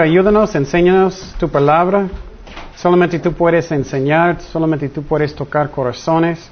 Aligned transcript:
Ayúdanos, 0.00 0.54
enséñanos 0.54 1.34
tu 1.38 1.46
palabra. 1.50 2.08
Solamente 2.74 3.18
tú 3.18 3.34
puedes 3.34 3.70
enseñar, 3.70 4.40
solamente 4.40 4.88
tú 4.88 5.02
puedes 5.02 5.34
tocar 5.34 5.70
corazones. 5.70 6.50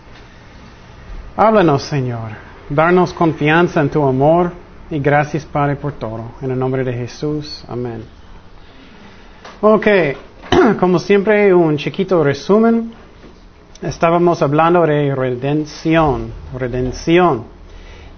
Háblanos, 1.34 1.82
Señor. 1.82 2.32
Darnos 2.68 3.14
confianza 3.14 3.80
en 3.80 3.88
tu 3.88 4.06
amor 4.06 4.52
y 4.90 4.98
gracias, 4.98 5.46
Padre, 5.46 5.76
por 5.76 5.92
todo. 5.92 6.32
En 6.42 6.50
el 6.50 6.58
nombre 6.58 6.84
de 6.84 6.92
Jesús. 6.92 7.64
Amén. 7.66 8.04
Ok, 9.62 9.86
como 10.78 10.98
siempre, 10.98 11.54
un 11.54 11.78
chiquito 11.78 12.22
resumen. 12.22 12.92
Estábamos 13.80 14.42
hablando 14.42 14.82
de 14.82 15.14
redención, 15.14 16.32
redención. 16.54 17.44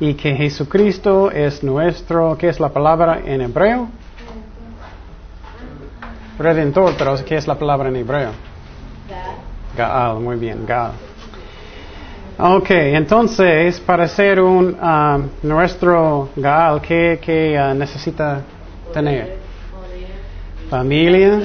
Y 0.00 0.14
que 0.14 0.34
Jesucristo 0.34 1.30
es 1.30 1.62
nuestro, 1.62 2.36
¿qué 2.36 2.48
es 2.48 2.58
la 2.58 2.70
palabra 2.70 3.20
en 3.24 3.42
hebreo? 3.42 3.99
Redentor, 6.40 6.94
pero 6.96 7.22
¿qué 7.22 7.36
es 7.36 7.46
la 7.46 7.54
palabra 7.54 7.90
en 7.90 7.96
hebreo? 7.96 8.30
Gaal, 9.76 10.20
muy 10.20 10.36
bien, 10.36 10.64
Gaal. 10.66 10.92
Ok, 12.38 12.70
entonces, 12.70 13.78
para 13.78 14.08
ser 14.08 14.40
un 14.40 14.74
uh, 14.74 15.46
nuestro 15.46 16.30
Gaal, 16.34 16.80
¿qué, 16.80 17.20
qué 17.20 17.60
uh, 17.60 17.74
necesita 17.74 18.40
tener? 18.94 19.36
Familia, 20.70 21.40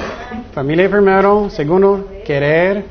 familia 0.53 0.89
primero, 0.89 1.49
segundo, 1.49 2.07
querer 2.25 2.85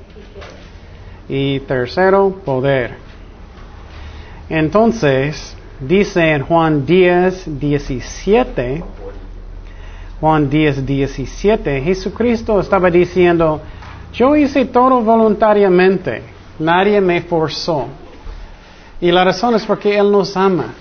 y 1.27 1.61
tercero, 1.61 2.39
poder. 2.45 2.97
Entonces, 4.51 5.57
dice 5.81 6.33
en 6.33 6.43
Juan 6.43 6.85
10, 6.85 7.59
17, 7.59 8.85
Juan 10.25 10.49
10, 10.49 10.87
17, 10.87 11.83
Jesucristo 11.83 12.59
estaba 12.59 12.91
diciendo, 12.91 13.61
yo 14.11 14.35
hice 14.35 14.65
todo 14.65 15.03
voluntariamente, 15.03 16.23
nadie 16.61 16.99
me 16.99 17.21
forzó. 17.21 17.89
Y 19.03 19.13
la 19.13 19.23
razón 19.23 19.55
es 19.55 19.67
porque 19.67 19.99
Él 19.99 20.11
nos 20.11 20.35
ama. 20.35 20.73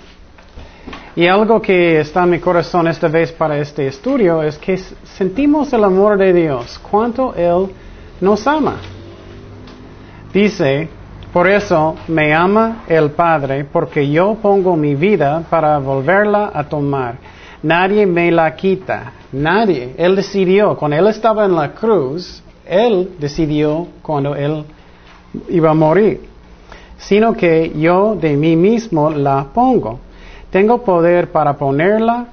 Y 1.18 1.28
algo 1.28 1.62
que 1.62 2.00
está 2.00 2.24
en 2.24 2.30
mi 2.30 2.40
corazón 2.40 2.88
esta 2.88 3.10
vez 3.10 3.34
para 3.34 3.58
este 3.58 3.86
estudio 3.86 4.42
es 4.42 4.58
que 4.58 4.78
sentimos 4.78 5.74
el 5.74 5.84
amor 5.84 6.18
de 6.18 6.32
Dios, 6.32 6.80
cuánto 6.90 7.36
Él 7.36 7.68
nos 8.22 8.48
ama. 8.48 8.78
Dice, 10.34 10.88
por 11.34 11.50
eso 11.50 11.98
me 12.08 12.34
ama 12.34 12.84
el 12.88 13.12
Padre, 13.12 13.66
porque 13.66 14.10
yo 14.10 14.38
pongo 14.42 14.78
mi 14.78 14.96
vida 14.96 15.44
para 15.50 15.80
volverla 15.80 16.50
a 16.54 16.64
tomar. 16.64 17.33
Nadie 17.64 18.06
me 18.06 18.32
la 18.32 18.56
quita, 18.56 19.14
nadie. 19.32 19.96
Él 19.98 20.16
decidió, 20.16 20.78
cuando 20.78 20.98
Él 20.98 21.08
estaba 21.08 21.46
en 21.46 21.56
la 21.56 21.72
cruz, 21.72 22.44
Él 22.66 23.12
decidió 23.20 23.88
cuando 24.02 24.36
Él 24.36 24.64
iba 25.50 25.72
a 25.72 25.74
morir 25.74 26.34
sino 27.04 27.34
que 27.34 27.74
yo 27.76 28.16
de 28.16 28.36
mí 28.36 28.56
mismo 28.56 29.10
la 29.10 29.46
pongo. 29.54 30.00
Tengo 30.50 30.84
poder 30.84 31.32
para 31.32 31.54
ponerla 31.54 32.28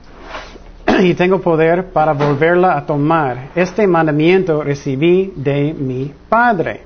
y 1.01 1.15
tengo 1.15 1.41
poder 1.41 1.87
para 1.87 2.13
volverla 2.13 2.77
a 2.77 2.87
tomar. 2.87 3.49
Este 3.55 3.87
mandamiento 3.87 4.63
recibí 4.63 5.33
de 5.35 5.75
mi 5.75 6.13
Padre. 6.29 6.83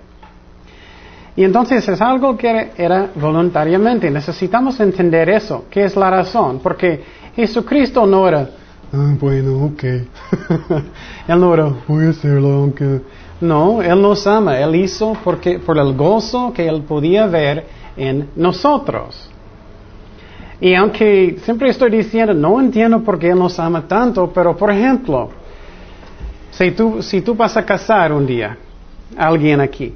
Y 1.36 1.42
entonces 1.42 1.86
es 1.88 2.00
algo 2.00 2.36
que 2.36 2.70
era 2.76 3.10
voluntariamente. 3.16 4.10
Necesitamos 4.10 4.78
entender 4.78 5.28
eso. 5.28 5.64
¿Qué 5.68 5.84
es 5.84 5.96
la 5.96 6.08
razón? 6.08 6.60
Porque 6.62 7.02
Jesucristo 7.36 8.06
no 8.06 8.28
era, 8.28 8.50
ah, 8.92 9.14
bueno, 9.18 9.64
ok. 9.66 9.82
Él 11.28 11.40
no 11.40 11.54
era, 11.54 11.72
voy 11.88 12.06
a 12.06 12.10
hacerlo 12.10 12.52
aunque 12.52 13.00
no, 13.40 13.82
Él 13.82 14.00
nos 14.00 14.26
ama. 14.26 14.58
Él 14.58 14.76
hizo 14.76 15.16
porque, 15.24 15.58
por 15.58 15.78
el 15.78 15.94
gozo 15.94 16.52
que 16.52 16.66
Él 16.66 16.82
podía 16.82 17.26
ver 17.26 17.66
en 17.96 18.28
nosotros. 18.36 19.30
Y 20.60 20.74
aunque 20.74 21.36
siempre 21.42 21.70
estoy 21.70 21.90
diciendo, 21.90 22.32
no 22.32 22.60
entiendo 22.60 23.00
por 23.00 23.18
qué 23.18 23.30
Él 23.30 23.38
nos 23.38 23.58
ama 23.58 23.86
tanto, 23.86 24.30
pero 24.32 24.56
por 24.56 24.70
ejemplo, 24.70 25.30
si 26.50 26.70
tú, 26.70 27.02
si 27.02 27.20
tú 27.20 27.34
vas 27.34 27.56
a 27.56 27.64
casar 27.64 28.12
un 28.12 28.24
día 28.24 28.56
a 29.16 29.26
alguien 29.26 29.60
aquí 29.60 29.92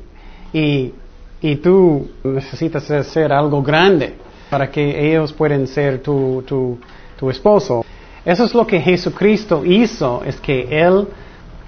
y, 0.52 0.92
y 1.40 1.56
tú 1.56 2.08
necesitas 2.24 2.90
hacer 2.90 3.32
algo 3.32 3.62
grande 3.62 4.14
para 4.50 4.70
que 4.70 5.08
ellos 5.10 5.32
puedan 5.32 5.66
ser 5.66 6.02
tu, 6.02 6.42
tu, 6.46 6.78
tu 7.18 7.30
esposo, 7.30 7.84
eso 8.24 8.44
es 8.44 8.54
lo 8.54 8.66
que 8.66 8.80
Jesucristo 8.80 9.64
hizo, 9.64 10.22
es 10.24 10.36
que 10.40 10.68
Él 10.70 11.06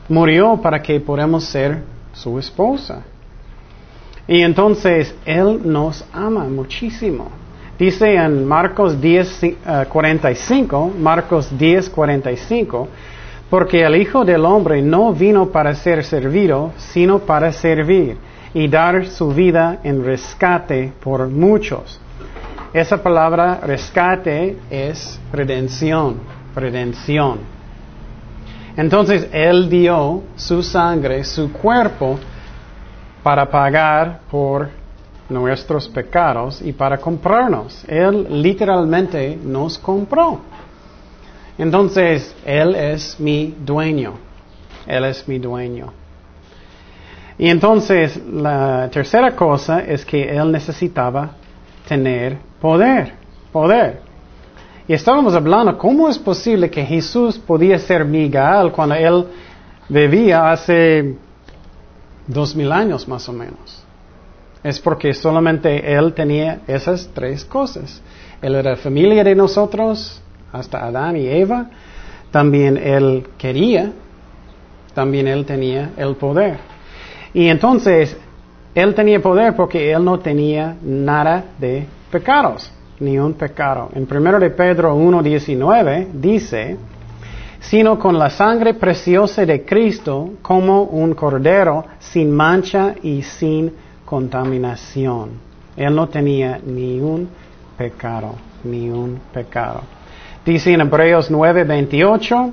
murió 0.08 0.58
para 0.62 0.82
que 0.82 1.00
podamos 1.00 1.44
ser 1.44 1.82
su 2.12 2.38
esposa. 2.38 3.02
Y 4.28 4.42
entonces 4.42 5.14
Él 5.24 5.60
nos 5.64 6.04
ama 6.12 6.44
muchísimo. 6.44 7.28
Dice 7.78 8.14
en 8.14 8.44
Marcos 8.46 9.00
10, 9.00 9.56
45, 9.88 10.92
eh, 10.94 11.00
Marcos 11.00 11.48
10, 11.58 11.88
45, 11.88 12.88
porque 13.48 13.82
el 13.82 13.96
Hijo 13.96 14.24
del 14.24 14.44
Hombre 14.44 14.82
no 14.82 15.14
vino 15.14 15.48
para 15.48 15.74
ser 15.74 16.04
servido, 16.04 16.72
sino 16.76 17.20
para 17.20 17.52
servir 17.52 18.18
y 18.52 18.68
dar 18.68 19.06
su 19.06 19.28
vida 19.28 19.78
en 19.82 20.04
rescate 20.04 20.92
por 21.02 21.26
muchos. 21.28 21.98
Esa 22.72 23.02
palabra 23.02 23.60
rescate 23.64 24.56
es 24.70 25.18
redención, 25.32 26.20
redención. 26.54 27.38
Entonces 28.76 29.28
Él 29.32 29.68
dio 29.68 30.22
su 30.36 30.62
sangre, 30.62 31.24
su 31.24 31.52
cuerpo, 31.52 32.18
para 33.24 33.50
pagar 33.50 34.20
por 34.30 34.68
nuestros 35.28 35.88
pecados 35.88 36.62
y 36.62 36.72
para 36.72 36.98
comprarnos. 36.98 37.84
Él 37.88 38.42
literalmente 38.42 39.36
nos 39.42 39.78
compró. 39.78 40.40
Entonces, 41.58 42.34
Él 42.44 42.74
es 42.74 43.18
mi 43.20 43.54
dueño. 43.58 44.14
Él 44.86 45.04
es 45.04 45.26
mi 45.28 45.38
dueño. 45.38 45.92
Y 47.36 47.48
entonces, 47.48 48.18
la 48.26 48.88
tercera 48.90 49.34
cosa 49.36 49.80
es 49.80 50.04
que 50.04 50.34
Él 50.34 50.50
necesitaba 50.50 51.32
tener 51.90 52.38
poder. 52.60 53.14
Poder. 53.52 54.00
Y 54.86 54.92
estábamos 54.92 55.34
hablando, 55.34 55.76
¿cómo 55.76 56.08
es 56.08 56.16
posible 56.18 56.70
que 56.70 56.84
Jesús 56.84 57.36
podía 57.36 57.80
ser 57.80 58.04
Miguel 58.04 58.70
cuando 58.70 58.94
Él 58.94 59.26
vivía 59.88 60.52
hace 60.52 61.16
dos 62.28 62.54
mil 62.54 62.70
años 62.70 63.08
más 63.08 63.28
o 63.28 63.32
menos? 63.32 63.82
Es 64.62 64.78
porque 64.78 65.12
solamente 65.12 65.68
Él 65.92 66.14
tenía 66.14 66.60
esas 66.68 67.10
tres 67.12 67.44
cosas. 67.44 68.00
Él 68.40 68.54
era 68.54 68.76
familia 68.76 69.24
de 69.24 69.34
nosotros, 69.34 70.22
hasta 70.52 70.86
Adán 70.86 71.16
y 71.16 71.26
Eva. 71.26 71.70
También 72.30 72.76
Él 72.76 73.26
quería, 73.36 73.90
también 74.94 75.26
Él 75.26 75.44
tenía 75.44 75.90
el 75.96 76.14
poder. 76.14 76.58
Y 77.34 77.48
entonces, 77.48 78.16
Él 78.74 78.94
tenía 78.94 79.20
poder 79.20 79.54
porque 79.54 79.92
Él 79.92 80.04
no 80.04 80.18
tenía 80.18 80.76
nada 80.82 81.44
de 81.58 81.86
pecados 82.10 82.72
ni 83.00 83.18
un 83.18 83.34
pecado. 83.34 83.90
En 83.94 84.06
1 84.08 84.38
de 84.38 84.50
Pedro 84.50 84.96
1.19 84.96 86.08
dice, 86.12 86.76
sino 87.60 87.98
con 87.98 88.18
la 88.18 88.30
sangre 88.30 88.74
preciosa 88.74 89.44
de 89.44 89.64
Cristo 89.64 90.34
como 90.42 90.84
un 90.84 91.14
cordero 91.14 91.84
sin 91.98 92.30
mancha 92.30 92.94
y 93.02 93.22
sin 93.22 93.72
contaminación. 94.04 95.30
Él 95.76 95.94
no 95.94 96.08
tenía 96.08 96.60
ni 96.64 97.00
un 97.00 97.28
pecado, 97.76 98.34
ni 98.64 98.90
un 98.90 99.20
pecado. 99.32 99.80
Dice 100.44 100.72
en 100.72 100.80
Hebreos 100.80 101.30
9:28, 101.30 102.52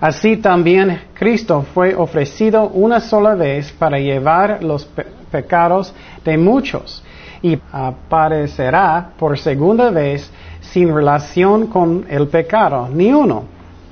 así 0.00 0.38
también 0.38 1.00
Cristo 1.14 1.64
fue 1.74 1.94
ofrecido 1.94 2.68
una 2.68 3.00
sola 3.00 3.34
vez 3.34 3.72
para 3.72 3.98
llevar 3.98 4.62
los 4.62 4.88
pecados 5.30 5.94
de 6.24 6.36
muchos 6.36 7.02
y 7.42 7.58
aparecerá 7.72 9.12
por 9.18 9.38
segunda 9.38 9.90
vez 9.90 10.30
sin 10.60 10.94
relación 10.94 11.66
con 11.68 12.06
el 12.08 12.28
pecado, 12.28 12.88
ni 12.92 13.12
uno, 13.12 13.44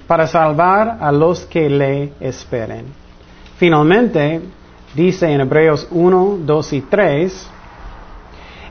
para 0.06 0.26
salvar 0.26 0.98
a 1.00 1.10
los 1.12 1.44
que 1.46 1.68
le 1.68 2.12
esperen. 2.20 2.86
Finalmente, 3.56 4.40
dice 4.94 5.30
en 5.30 5.40
Hebreos 5.40 5.88
1, 5.90 6.38
2 6.44 6.72
y 6.74 6.80
3, 6.82 7.50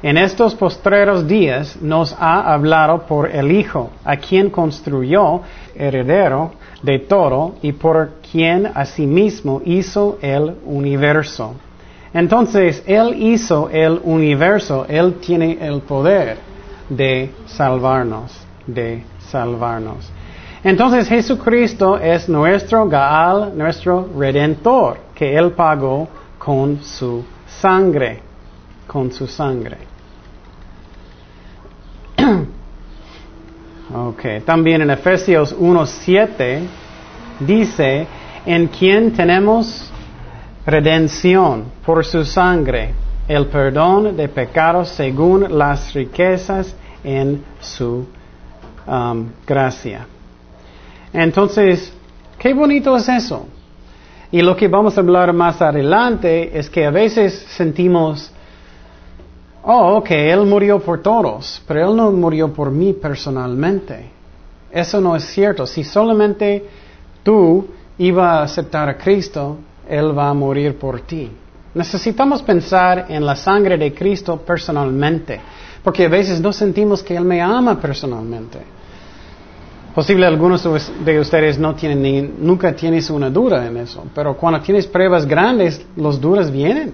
en 0.04 0.18
estos 0.18 0.54
postreros 0.54 1.28
días 1.28 1.82
nos 1.82 2.16
ha 2.20 2.54
hablado 2.54 3.08
por 3.08 3.30
el 3.32 3.52
Hijo, 3.52 3.90
a 4.06 4.18
quien 4.18 4.52
construyó 4.52 5.42
heredero 5.76 6.52
de 6.84 7.00
todo 7.00 7.56
y 7.64 7.72
por 7.72 8.14
quien 8.32 8.72
asimismo 8.76 9.62
hizo 9.66 10.20
el 10.22 10.56
universo 10.66 11.56
entonces, 12.18 12.82
Él 12.88 13.16
hizo 13.22 13.70
el 13.70 14.02
universo, 14.04 14.88
Él 14.90 15.16
tiene 15.22 15.60
el 15.62 15.82
poder 15.82 16.38
de 16.90 17.32
salvarnos, 17.46 18.32
de 18.66 19.04
salvarnos. 19.20 20.12
Entonces 20.64 21.08
Jesucristo 21.08 22.00
es 22.00 22.28
nuestro 22.28 22.88
Gaal, 22.90 23.56
nuestro 23.56 24.10
Redentor, 24.18 24.98
que 25.14 25.38
Él 25.38 25.52
pagó 25.52 26.08
con 26.40 26.84
su 26.84 27.24
sangre, 27.46 28.20
con 28.88 29.12
su 29.12 29.28
sangre. 29.28 29.78
ok, 33.94 34.44
también 34.44 34.82
en 34.82 34.90
Efesios 34.90 35.56
1.7 35.56 36.62
dice, 37.42 38.08
en 38.46 38.68
quien 38.68 39.12
tenemos 39.14 39.87
redención 40.68 41.64
por 41.86 42.06
su 42.06 42.26
sangre, 42.26 42.94
el 43.26 43.46
perdón 43.48 44.18
de 44.18 44.28
pecados 44.28 44.90
según 44.90 45.58
las 45.58 45.94
riquezas 45.94 46.76
en 47.06 47.42
su 47.62 48.06
um, 48.86 49.30
gracia. 49.48 50.06
Entonces, 51.14 51.94
qué 52.38 52.54
bonito 52.54 52.98
es 52.98 53.08
eso. 53.08 53.48
Y 54.30 54.42
lo 54.42 54.58
que 54.58 54.68
vamos 54.68 54.98
a 54.98 55.00
hablar 55.00 55.32
más 55.32 55.62
adelante 55.62 56.60
es 56.60 56.70
que 56.70 56.86
a 56.86 56.92
veces 56.92 57.46
sentimos, 57.48 58.30
oh, 59.64 59.96
ok, 60.00 60.12
Él 60.12 60.46
murió 60.46 60.80
por 60.82 61.02
todos, 61.02 61.64
pero 61.66 61.90
Él 61.90 61.96
no 61.96 62.12
murió 62.12 62.52
por 62.52 62.72
mí 62.72 62.92
personalmente. 62.92 64.10
Eso 64.70 65.00
no 65.00 65.16
es 65.16 65.24
cierto. 65.24 65.66
Si 65.66 65.86
solamente 65.86 66.66
tú 67.24 67.68
ibas 67.98 68.28
a 68.28 68.44
aceptar 68.44 68.90
a 68.90 68.98
Cristo, 68.98 69.60
Él 69.90 70.18
va 70.18 70.30
a 70.30 70.34
morir 70.34 70.78
por 70.78 71.02
ti. 71.02 71.30
Necesitamos 71.74 72.42
pensar 72.42 73.06
en 73.10 73.26
la 73.26 73.36
sangre 73.36 73.78
de 73.78 73.94
Cristo 73.94 74.38
personalmente, 74.38 75.40
porque 75.84 76.06
a 76.06 76.10
veces 76.10 76.42
no 76.42 76.52
sentimos 76.52 77.04
que 77.04 77.16
Él 77.16 77.24
me 77.24 77.42
ama 77.42 77.80
personalmente. 77.80 78.60
Posible 79.94 80.28
algunos 80.28 80.64
de 81.04 81.20
ustedes 81.20 81.58
no 81.58 81.74
tienen 81.76 82.02
ni, 82.02 82.22
nunca 82.22 82.76
tienes 82.76 83.10
una 83.10 83.30
duda 83.30 83.66
en 83.66 83.78
eso, 83.78 84.04
pero 84.14 84.38
cuando 84.38 84.62
tienes 84.62 84.86
pruebas 84.86 85.26
grandes, 85.26 85.84
los 85.96 86.22
dudas 86.22 86.52
vienen. 86.52 86.94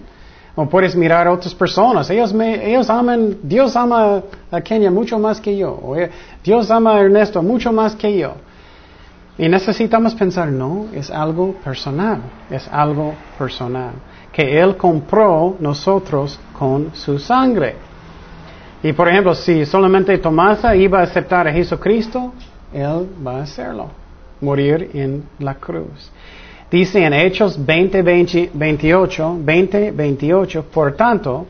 O 0.56 0.70
puedes 0.70 0.96
mirar 0.96 1.28
a 1.28 1.32
otras 1.32 1.56
personas, 1.56 2.10
ellos, 2.12 2.32
me, 2.32 2.70
ellos 2.70 2.90
aman, 2.90 3.40
Dios 3.42 3.76
ama 3.76 4.22
a 4.52 4.62
Kenia 4.62 4.92
mucho 4.92 5.18
más 5.18 5.42
que 5.42 5.58
yo, 5.58 5.72
o 5.72 5.96
eh, 5.96 6.12
Dios 6.44 6.70
ama 6.70 6.96
a 6.96 7.02
Ernesto 7.02 7.42
mucho 7.42 7.74
más 7.74 7.96
que 7.96 8.20
yo. 8.20 8.36
Y 9.38 9.50
necesitamos 9.50 10.14
pensar, 10.14 10.50
no, 10.50 10.88
es 10.94 11.10
algo 11.10 11.54
personal, 11.64 12.22
es 12.52 12.68
algo 12.68 13.16
personal, 13.38 13.94
que 14.32 14.60
Él 14.60 14.78
compró 14.78 15.56
nosotros 15.60 16.40
con 16.58 16.94
su 16.94 17.18
sangre. 17.18 17.76
Y 18.84 18.94
por 18.94 19.08
ejemplo, 19.08 19.34
si 19.34 19.66
solamente 19.66 20.18
Tomasa 20.18 20.76
iba 20.76 21.00
a 21.00 21.04
aceptar 21.04 21.48
a 21.48 21.54
Jesucristo, 21.54 22.34
él 22.74 23.08
va 23.26 23.38
a 23.38 23.44
hacerlo, 23.44 23.88
morir 24.42 24.90
en 24.94 25.24
la 25.40 25.56
cruz. 25.56 26.12
Dice 26.70 27.06
en 27.06 27.14
Hechos 27.14 27.64
20, 27.64 28.02
28, 28.54 29.38
20, 29.40 29.92
28, 29.92 30.66
por 30.74 30.96
tanto, 30.96 31.46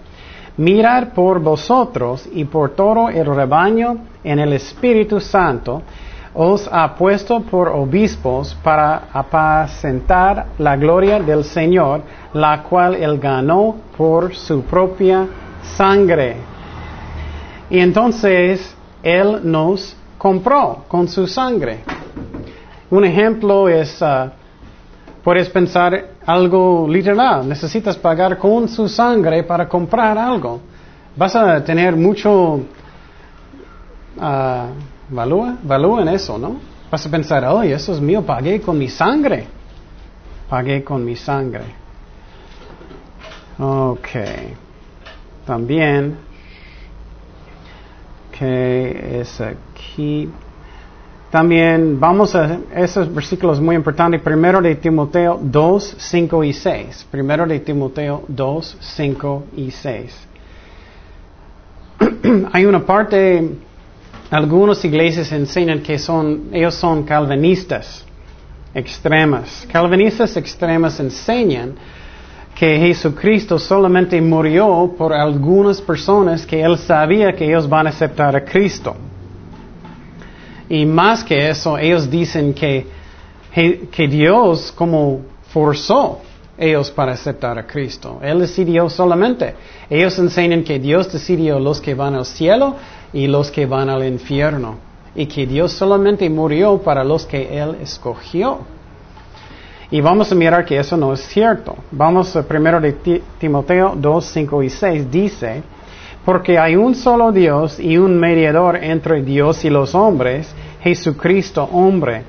mirar 0.57 1.13
por 1.13 1.39
vosotros 1.39 2.29
y 2.31 2.43
por 2.45 2.71
todo 2.71 3.09
el 3.09 3.25
rebaño 3.25 3.97
en 4.23 4.39
el 4.39 4.53
Espíritu 4.53 5.19
Santo, 5.19 5.81
os 6.33 6.67
ha 6.71 6.95
puesto 6.95 7.41
por 7.41 7.69
obispos 7.69 8.55
para 8.63 9.03
apacentar 9.13 10.47
la 10.57 10.75
gloria 10.75 11.19
del 11.19 11.43
Señor, 11.43 12.01
la 12.33 12.63
cual 12.63 12.95
él 12.95 13.19
ganó 13.19 13.75
por 13.95 14.33
su 14.33 14.63
propia 14.63 15.27
sangre. 15.61 16.37
Y 17.69 17.79
entonces 17.79 18.75
él 19.03 19.41
nos 19.43 19.95
compró 20.17 20.85
con 20.87 21.07
su 21.07 21.27
sangre. 21.27 21.79
Un 22.89 23.05
ejemplo 23.05 23.69
es, 23.69 24.01
uh, 24.01 24.29
puedes 25.23 25.49
pensar 25.49 26.09
algo 26.25 26.87
literal, 26.87 27.47
necesitas 27.47 27.97
pagar 27.97 28.37
con 28.37 28.67
su 28.67 28.87
sangre 28.87 29.43
para 29.43 29.67
comprar 29.67 30.17
algo. 30.17 30.61
Vas 31.15 31.35
a 31.35 31.63
tener 31.63 31.95
mucho 31.95 32.59
uh, 34.17 34.65
valor, 35.09 36.01
en 36.01 36.07
eso, 36.09 36.37
¿no? 36.37 36.57
Vas 36.91 37.05
a 37.05 37.09
pensar, 37.09 37.43
oh, 37.45 37.63
eso 37.63 37.93
es 37.93 37.99
mío, 37.99 38.23
pagué 38.23 38.61
con 38.61 38.77
mi 38.77 38.87
sangre. 38.87 39.47
Pagué 40.49 40.83
con 40.83 41.03
mi 41.03 41.15
sangre. 41.15 41.63
Ok. 43.59 44.07
También, 45.45 46.17
que 48.37 49.21
es 49.21 49.41
aquí. 49.41 50.29
También 51.33 51.99
vamos 51.99 52.35
a 52.35 52.59
esos 52.75 53.11
versículos 53.11 53.59
muy 53.59 53.75
importantes. 53.75 54.21
Primero 54.21 54.61
de 54.61 54.75
Timoteo 54.75 55.39
2, 55.41 55.95
5 55.97 56.43
y 56.43 56.53
6. 56.53 57.07
Primero 57.09 57.47
de 57.47 57.59
Timoteo 57.59 58.23
2, 58.27 58.77
5 58.79 59.43
y 59.57 59.71
6. 59.71 60.27
Hay 62.53 62.65
una 62.65 62.85
parte, 62.85 63.49
algunas 64.33 64.83
iglesias 64.83 65.31
enseñan 65.31 65.81
que 65.81 65.99
son, 65.99 66.49
ellos 66.51 66.73
son 66.73 67.03
calvinistas 67.03 68.03
extremas. 68.73 69.67
Calvinistas 69.71 70.35
extremas 70.35 70.99
enseñan 70.99 71.75
que 72.55 72.79
Jesucristo 72.79 73.59
solamente 73.59 74.19
murió 74.19 74.91
por 74.97 75.13
algunas 75.13 75.79
personas 75.79 76.47
que 76.47 76.63
él 76.63 76.79
sabía 76.79 77.33
que 77.33 77.45
ellos 77.45 77.69
van 77.69 77.85
a 77.85 77.91
aceptar 77.91 78.35
a 78.35 78.43
Cristo. 78.43 78.95
Y 80.67 80.83
más 80.83 81.23
que 81.23 81.49
eso, 81.49 81.77
ellos 81.77 82.09
dicen 82.09 82.55
que, 82.55 82.87
que 83.91 84.07
Dios 84.07 84.71
como 84.71 85.21
forzó 85.49 86.21
ellos 86.57 86.89
para 86.89 87.11
aceptar 87.11 87.59
a 87.59 87.67
Cristo. 87.67 88.19
Él 88.23 88.39
decidió 88.39 88.89
solamente. 88.89 89.53
Ellos 89.91 90.17
enseñan 90.17 90.63
que 90.63 90.79
Dios 90.79 91.13
decidió 91.13 91.59
los 91.59 91.79
que 91.79 91.93
van 91.93 92.15
al 92.15 92.25
cielo 92.25 92.77
y 93.13 93.27
los 93.27 93.51
que 93.51 93.65
van 93.65 93.89
al 93.89 94.03
infierno. 94.05 94.75
Y 95.15 95.27
que 95.27 95.45
Dios 95.45 95.71
solamente 95.71 96.29
murió 96.29 96.79
para 96.79 97.03
los 97.03 97.25
que 97.25 97.57
Él 97.57 97.77
escogió. 97.81 98.59
Y 99.91 100.01
vamos 100.01 100.31
a 100.31 100.35
mirar 100.35 100.65
que 100.65 100.79
eso 100.79 100.97
no 100.97 101.13
es 101.13 101.21
cierto. 101.21 101.75
Vamos 101.91 102.35
a 102.35 102.41
primero 102.41 102.81
de 102.81 103.21
Timoteo 103.37 103.93
2, 103.95 104.25
5 104.25 104.63
y 104.63 104.69
6. 104.69 105.11
Dice, 105.11 105.61
porque 106.25 106.57
hay 106.57 106.75
un 106.75 106.95
solo 106.95 107.31
Dios 107.31 107.79
y 107.79 107.97
un 107.97 108.17
mediador 108.17 108.77
entre 108.77 109.21
Dios 109.21 109.63
y 109.65 109.69
los 109.69 109.93
hombres, 109.93 110.53
Jesucristo 110.81 111.67
hombre, 111.71 112.23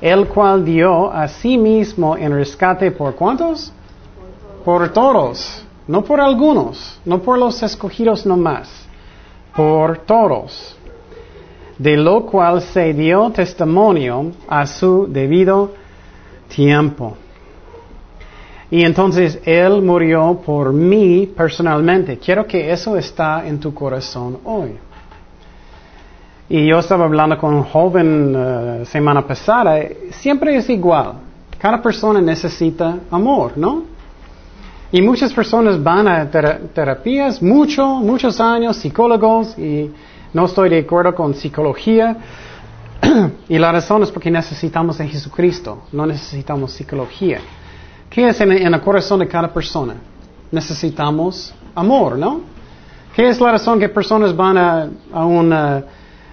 el 0.00 0.26
cual 0.26 0.64
dio 0.64 1.12
a 1.12 1.28
sí 1.28 1.58
mismo 1.58 2.16
en 2.16 2.32
rescate 2.32 2.90
por 2.92 3.14
cuántos? 3.14 3.72
Por 4.64 4.92
todos, 4.92 5.64
no 5.88 6.02
por 6.02 6.20
algunos, 6.20 7.00
no 7.04 7.20
por 7.20 7.36
los 7.36 7.62
escogidos 7.62 8.24
nomás, 8.24 8.70
por 9.54 9.98
todos, 9.98 10.76
de 11.78 11.96
lo 11.96 12.26
cual 12.26 12.62
se 12.62 12.92
dio 12.92 13.30
testimonio 13.30 14.32
a 14.48 14.66
su 14.66 15.06
debido 15.08 15.72
tiempo. 16.48 17.16
Y 18.70 18.84
entonces 18.84 19.38
Él 19.44 19.82
murió 19.82 20.40
por 20.44 20.72
mí 20.72 21.30
personalmente. 21.36 22.18
Quiero 22.18 22.46
que 22.46 22.72
eso 22.72 22.96
está 22.96 23.46
en 23.46 23.60
tu 23.60 23.74
corazón 23.74 24.38
hoy. 24.44 24.78
Y 26.48 26.66
yo 26.66 26.78
estaba 26.78 27.04
hablando 27.04 27.36
con 27.38 27.54
un 27.54 27.64
joven 27.64 28.34
uh, 28.34 28.84
semana 28.86 29.26
pasada, 29.26 29.78
siempre 30.10 30.56
es 30.56 30.68
igual. 30.70 31.14
Cada 31.58 31.80
persona 31.80 32.20
necesita 32.20 32.98
amor, 33.10 33.52
¿no? 33.56 33.91
Y 34.94 35.00
muchas 35.00 35.32
personas 35.32 35.82
van 35.82 36.06
a 36.06 36.30
terapias, 36.30 37.40
mucho, 37.40 37.86
muchos 37.86 38.38
años, 38.38 38.76
psicólogos, 38.76 39.58
y 39.58 39.90
no 40.34 40.44
estoy 40.44 40.68
de 40.68 40.80
acuerdo 40.80 41.14
con 41.14 41.32
psicología. 41.32 42.14
y 43.48 43.58
la 43.58 43.72
razón 43.72 44.02
es 44.02 44.10
porque 44.10 44.30
necesitamos 44.30 45.00
a 45.00 45.06
Jesucristo, 45.06 45.84
no 45.92 46.04
necesitamos 46.04 46.72
psicología. 46.72 47.40
¿Qué 48.10 48.28
es 48.28 48.38
en, 48.42 48.52
el 48.52 48.80
corazón 48.82 49.20
de 49.20 49.28
cada 49.28 49.48
persona? 49.48 49.94
Necesitamos 50.50 51.54
amor, 51.74 52.18
¿no? 52.18 52.42
¿Qué 53.16 53.30
es 53.30 53.40
la 53.40 53.52
razón 53.52 53.80
que 53.80 53.88
personas 53.88 54.36
van 54.36 54.58
a, 54.58 54.88
a, 55.10 55.24
una, 55.24 55.84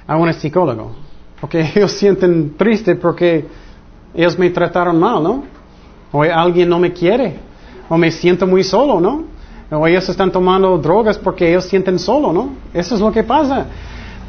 a 0.06 0.18
un 0.18 0.34
psicólogo? 0.34 0.92
Porque 1.40 1.62
ellos 1.76 1.94
sienten 1.94 2.58
triste 2.58 2.96
porque 2.96 3.46
ellos 4.14 4.38
me 4.38 4.50
trataron 4.50 5.00
mal, 5.00 5.24
¿no? 5.24 5.46
O 6.12 6.24
alguien 6.24 6.68
no 6.68 6.78
me 6.78 6.92
quiere. 6.92 7.48
O 7.90 7.98
me 7.98 8.12
siento 8.12 8.48
muy 8.48 8.64
solo, 8.64 9.02
¿no? 9.02 9.24
O 9.72 9.86
ellos 9.88 10.08
están 10.08 10.32
tomando 10.32 10.78
drogas 10.78 11.18
porque 11.18 11.50
ellos 11.50 11.66
sienten 11.66 12.00
solo, 12.00 12.32
¿no? 12.32 12.52
Eso 12.74 12.96
es 12.96 13.02
lo 13.02 13.12
que 13.12 13.24
pasa. 13.24 13.66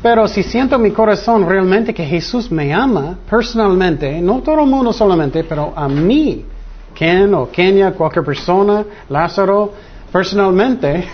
Pero 0.02 0.26
si 0.28 0.42
siento 0.42 0.76
en 0.76 0.82
mi 0.82 0.90
corazón 0.92 1.46
realmente 1.46 1.92
que 1.92 2.04
Jesús 2.04 2.50
me 2.50 2.72
ama 2.72 3.18
personalmente, 3.28 4.20
no 4.22 4.40
todo 4.40 4.60
el 4.60 4.66
mundo 4.66 4.92
solamente, 4.92 5.44
pero 5.44 5.74
a 5.76 5.88
mí, 5.88 6.44
Ken 6.94 7.34
o 7.34 7.50
Kenia, 7.50 7.92
cualquier 7.92 8.24
persona, 8.24 8.84
Lázaro, 9.10 9.72
personalmente, 10.10 11.04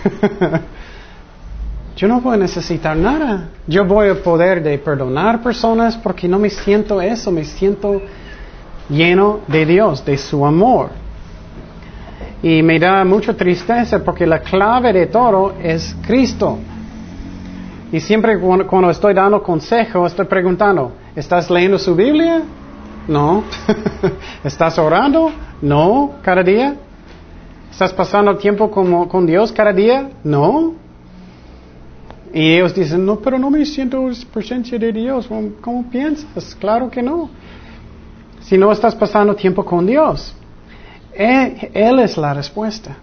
yo 1.97 2.07
no 2.07 2.21
voy 2.21 2.35
a 2.35 2.37
necesitar 2.37 2.95
nada. 2.95 3.49
Yo 3.67 3.83
voy 3.83 4.07
a 4.07 4.23
poder 4.23 4.63
de 4.63 4.77
perdonar 4.77 5.41
personas 5.41 5.97
porque 5.97 6.27
no 6.29 6.39
me 6.39 6.49
siento 6.49 7.01
eso, 7.01 7.29
me 7.29 7.43
siento 7.43 8.01
lleno 8.89 9.41
de 9.47 9.65
Dios, 9.65 10.05
de 10.05 10.17
su 10.17 10.45
amor. 10.45 10.91
Y 12.41 12.61
me 12.61 12.79
da 12.79 13.03
mucha 13.03 13.35
tristeza 13.35 14.03
porque 14.03 14.27
la 14.27 14.39
clave 14.39 14.93
de 14.93 15.07
todo 15.07 15.53
es 15.61 15.95
Cristo. 16.05 16.59
Y 17.91 17.99
siempre 17.99 18.37
cuando, 18.39 18.89
estoy 18.89 19.13
dando 19.13 19.41
consejo, 19.41 20.05
estoy 20.05 20.25
preguntando, 20.25 20.91
¿estás 21.15 21.49
leyendo 21.49 21.79
su 21.79 21.95
Biblia? 21.95 22.43
No. 23.07 23.43
¿Estás 24.43 24.77
orando? 24.77 25.31
No, 25.61 26.15
cada 26.21 26.43
día. 26.43 26.75
¿Estás 27.71 27.93
pasando 27.93 28.35
tiempo 28.37 28.69
con, 28.69 29.07
con 29.07 29.25
Dios 29.25 29.51
cada 29.51 29.71
día? 29.71 30.09
No. 30.23 30.73
Y 32.33 32.53
ellos 32.55 32.75
dicen, 32.75 33.05
no, 33.05 33.17
pero 33.19 33.39
no 33.39 33.49
me 33.49 33.65
siento 33.65 34.09
presencia 34.33 34.77
de 34.77 34.91
Dios. 34.91 35.29
¿Cómo 35.61 35.89
piensas? 35.89 36.55
Claro 36.55 36.89
que 36.89 37.01
no. 37.01 37.29
Si 38.41 38.57
no 38.57 38.71
estás 38.71 38.93
pasando 38.93 39.33
tiempo 39.33 39.63
con 39.63 39.85
Dios. 39.85 40.35
Él, 41.17 41.99
es 41.99 42.17
la 42.17 42.33
respuesta. 42.33 42.95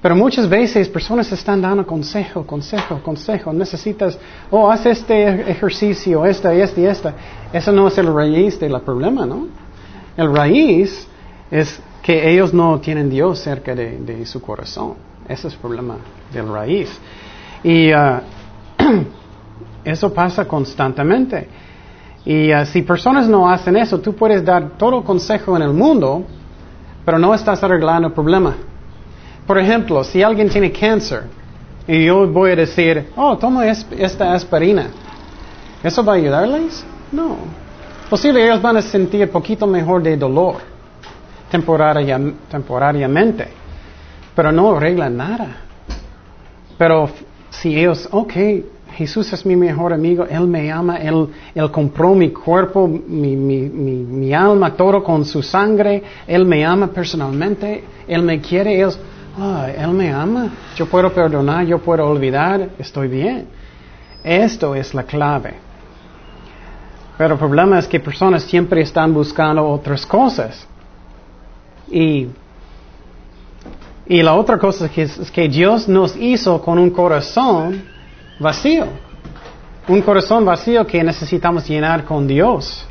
Pero 0.00 0.14
muchas 0.14 0.48
veces 0.48 0.88
personas 0.88 1.32
están 1.32 1.62
dando 1.62 1.86
consejo, 1.86 2.46
consejo, 2.46 3.00
consejo. 3.02 3.52
Necesitas, 3.52 4.18
oh, 4.50 4.70
haz 4.70 4.84
este 4.86 5.50
ejercicio, 5.50 6.26
esta, 6.26 6.52
esta 6.52 6.80
y 6.80 6.84
esta. 6.84 7.14
Eso 7.52 7.72
no 7.72 7.88
es 7.88 7.96
el 7.98 8.12
raíz 8.12 8.60
del 8.60 8.78
problema, 8.82 9.24
¿no? 9.24 9.46
El 10.16 10.34
raíz 10.34 11.08
es 11.50 11.80
que 12.02 12.30
ellos 12.30 12.52
no 12.52 12.78
tienen 12.80 13.08
Dios 13.08 13.38
cerca 13.38 13.74
de, 13.74 14.26
su 14.26 14.40
corazón. 14.42 14.94
Ese 15.26 15.48
es 15.48 15.54
el 15.54 15.60
problema 15.60 15.96
del 16.32 16.52
raíz. 16.52 16.90
Y 17.62 17.92
uh, 17.94 18.20
eso 19.84 20.12
pasa 20.12 20.46
constantemente. 20.46 21.48
Y 22.26 22.52
uh, 22.52 22.66
si 22.66 22.82
personas 22.82 23.26
no 23.26 23.48
hacen 23.48 23.76
eso, 23.78 23.98
tú 24.00 24.14
puedes 24.14 24.44
dar 24.44 24.76
todo 24.76 25.02
consejo 25.02 25.56
en 25.56 25.62
el 25.62 25.72
mundo, 25.72 26.24
pero 27.04 27.18
no 27.18 27.34
estás 27.34 27.62
arreglando 27.62 28.08
el 28.08 28.14
problema. 28.14 28.54
Por 29.46 29.58
ejemplo, 29.58 30.02
si 30.04 30.22
alguien 30.22 30.48
tiene 30.48 30.72
cáncer 30.72 31.24
y 31.86 32.06
yo 32.06 32.26
voy 32.26 32.52
a 32.52 32.56
decir, 32.56 33.10
oh, 33.16 33.36
toma 33.36 33.66
esta 33.66 34.32
aspirina, 34.32 34.86
¿eso 35.82 36.04
va 36.04 36.14
a 36.14 36.16
ayudarles? 36.16 36.84
No. 37.12 37.36
Posible 38.08 38.44
ellos 38.44 38.62
van 38.62 38.78
a 38.78 38.82
sentir 38.82 39.30
poquito 39.30 39.66
mejor 39.66 40.02
de 40.02 40.16
dolor 40.16 40.56
temporariamente, 41.50 43.48
pero 44.34 44.50
no 44.50 44.76
arregla 44.76 45.08
nada. 45.10 45.48
Pero 46.76 47.08
si 47.50 47.78
ellos, 47.78 48.08
ok, 48.10 48.32
Jesús 48.94 49.32
es 49.32 49.44
mi 49.44 49.56
mejor 49.56 49.92
amigo, 49.92 50.24
Él 50.24 50.46
me 50.46 50.70
ama, 50.70 50.96
Él, 50.98 51.28
él 51.54 51.70
compró 51.70 52.14
mi 52.14 52.30
cuerpo, 52.30 52.86
mi, 52.86 54.32
alma, 54.32 54.74
todo 54.74 55.02
con 55.02 55.24
su 55.24 55.42
sangre, 55.42 56.02
Él 56.26 56.44
me 56.44 56.64
ama 56.64 56.86
personalmente, 56.86 57.84
Él 58.06 58.22
me 58.22 58.40
quiere, 58.40 58.80
Él, 58.80 58.90
ah, 59.38 59.68
Él 59.76 59.90
me 59.90 60.12
ama, 60.12 60.48
yo 60.76 60.86
puedo 60.86 61.12
perdonar, 61.12 61.66
yo 61.66 61.78
puedo 61.78 62.06
olvidar, 62.06 62.70
estoy 62.78 63.08
bien. 63.08 63.46
Esto 64.22 64.74
es 64.74 64.94
la 64.94 65.02
clave. 65.02 65.54
Pero 67.18 67.34
el 67.34 67.38
problema 67.38 67.78
es 67.78 67.86
que 67.86 68.00
personas 68.00 68.44
siempre 68.44 68.80
están 68.80 69.12
buscando 69.12 69.68
otras 69.68 70.06
cosas. 70.06 70.66
Y, 71.90 72.28
y 74.06 74.22
la 74.22 74.34
otra 74.34 74.58
cosa 74.58 74.88
es 74.96 75.30
que 75.30 75.48
Dios 75.48 75.88
nos 75.88 76.16
hizo 76.16 76.60
con 76.62 76.78
un 76.78 76.90
corazón 76.90 77.93
vacío. 78.38 78.86
Un 79.86 80.00
corazón 80.02 80.44
vacío 80.44 80.86
que 80.86 81.02
necesitamos 81.02 81.68
llenar 81.68 82.04
con 82.04 82.26
Dios. 82.26 82.86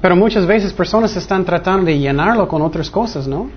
Pero 0.00 0.16
muchas 0.16 0.46
veces 0.46 0.72
personas 0.72 1.14
están 1.16 1.44
tratando 1.44 1.86
de 1.86 1.98
llenarlo 1.98 2.48
con 2.48 2.62
otras 2.62 2.90
cosas, 2.90 3.26
¿no? 3.26 3.50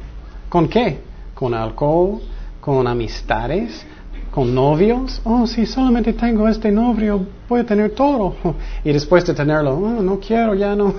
¿Con 0.49 0.67
qué? 0.67 0.99
Con 1.33 1.53
alcohol, 1.53 2.21
con 2.59 2.85
amistades, 2.87 3.85
con 4.29 4.53
novios. 4.53 5.21
Oh, 5.23 5.47
si 5.47 5.65
solamente 5.65 6.13
tengo 6.13 6.47
este 6.49 6.71
novio, 6.71 7.25
voy 7.47 7.61
a 7.61 7.65
tener 7.65 7.91
todo. 7.91 8.35
Y 8.83 8.91
después 8.91 9.25
de 9.25 9.33
tenerlo, 9.33 9.75
oh, 9.75 10.01
no 10.01 10.19
quiero, 10.19 10.53
ya 10.55 10.75
no. 10.75 10.93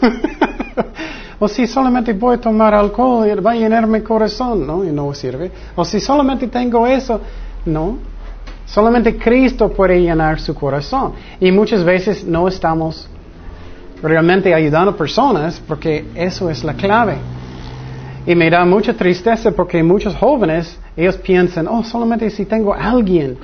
o 1.39 1.49
si 1.49 1.67
solamente 1.67 2.13
voy 2.15 2.37
a 2.37 2.41
tomar 2.41 2.73
alcohol, 2.73 3.45
va 3.45 3.53
a 3.53 3.57
llenar 3.57 3.87
mi 3.87 4.01
corazón, 4.01 4.67
¿no? 4.67 4.85
Y 4.85 4.91
no 4.91 5.13
sirve. 5.13 5.51
O 5.75 5.85
si 5.85 6.01
solamente 6.01 6.47
tengo 6.47 6.87
eso, 6.87 7.21
no. 7.67 8.14
Solamente 8.67 9.17
Cristo 9.17 9.69
puede 9.71 10.01
llenar 10.01 10.41
su 10.41 10.55
corazón. 10.55 11.13
Y 11.41 11.53
muchas 11.53 11.85
veces 11.85 12.25
no 12.25 12.49
estamos 12.49 13.09
realmente 14.03 14.53
ayudando 14.55 14.93
a 14.93 14.97
personas 14.97 15.61
porque 15.67 16.05
eso 16.15 16.51
es 16.51 16.65
la 16.65 16.75
clave. 16.75 17.17
Y 18.27 18.35
me 18.35 18.49
da 18.49 18.65
mucha 18.65 18.95
tristeza 18.95 19.51
porque 19.51 19.83
muchos 19.83 20.15
jóvenes, 20.17 20.79
ellos 20.97 21.17
piensan, 21.19 21.69
oh, 21.69 21.85
solamente 21.85 22.31
si 22.31 22.47
tengo 22.47 22.73
alguien. 22.73 23.37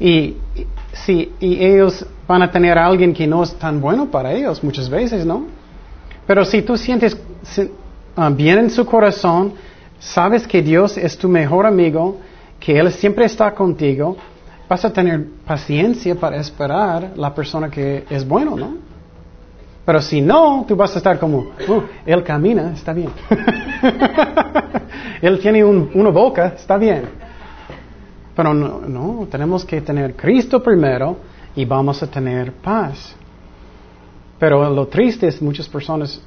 Y, 0.00 0.36
si, 0.92 1.32
y 1.40 1.64
ellos 1.64 2.06
van 2.26 2.42
a 2.42 2.50
tener 2.50 2.78
a 2.78 2.86
alguien 2.86 3.12
que 3.12 3.26
no 3.26 3.42
es 3.42 3.54
tan 3.54 3.80
bueno 3.80 4.06
para 4.06 4.32
ellos 4.32 4.62
muchas 4.64 4.88
veces, 4.88 5.24
¿no? 5.24 5.44
Pero 6.26 6.44
si 6.44 6.62
tú 6.62 6.76
sientes 6.76 7.16
ah, 8.16 8.30
bien 8.30 8.58
en 8.58 8.70
su 8.70 8.84
corazón, 8.84 9.54
sabes 9.98 10.46
que 10.46 10.60
Dios 10.62 10.96
es 10.96 11.16
tu 11.16 11.28
mejor 11.28 11.66
amigo, 11.66 12.18
que 12.66 12.76
Él 12.76 12.90
siempre 12.90 13.26
está 13.26 13.54
contigo, 13.54 14.16
vas 14.68 14.84
a 14.84 14.92
tener 14.92 15.24
paciencia 15.46 16.16
para 16.16 16.38
esperar 16.38 17.12
la 17.14 17.32
persona 17.32 17.70
que 17.70 18.04
es 18.10 18.26
bueno, 18.26 18.56
¿no? 18.56 18.74
Pero 19.84 20.02
si 20.02 20.20
no, 20.20 20.64
tú 20.66 20.74
vas 20.74 20.92
a 20.96 20.98
estar 20.98 21.16
como, 21.16 21.52
oh, 21.68 21.84
Él 22.04 22.24
camina, 22.24 22.72
está 22.72 22.92
bien. 22.92 23.10
él 25.22 25.38
tiene 25.38 25.64
una 25.64 26.10
boca, 26.10 26.54
está 26.56 26.76
bien. 26.76 27.04
Pero 28.34 28.52
no, 28.52 28.80
no, 28.80 29.28
tenemos 29.30 29.64
que 29.64 29.80
tener 29.80 30.16
Cristo 30.16 30.60
primero 30.60 31.18
y 31.54 31.64
vamos 31.64 32.02
a 32.02 32.08
tener 32.08 32.50
paz. 32.50 33.14
Pero 34.40 34.68
lo 34.70 34.88
triste 34.88 35.28
es 35.28 35.40
muchas 35.40 35.68
personas 35.68 36.20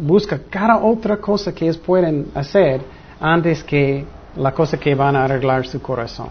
buscan 0.00 0.42
cada 0.50 0.78
otra 0.78 1.18
cosa 1.18 1.54
que 1.54 1.66
ellos 1.66 1.78
pueden 1.78 2.32
hacer 2.34 2.80
antes 3.20 3.62
que 3.62 4.04
la 4.36 4.52
cosa 4.52 4.78
que 4.78 4.94
van 4.94 5.16
a 5.16 5.24
arreglar 5.24 5.66
su 5.66 5.80
corazón. 5.80 6.28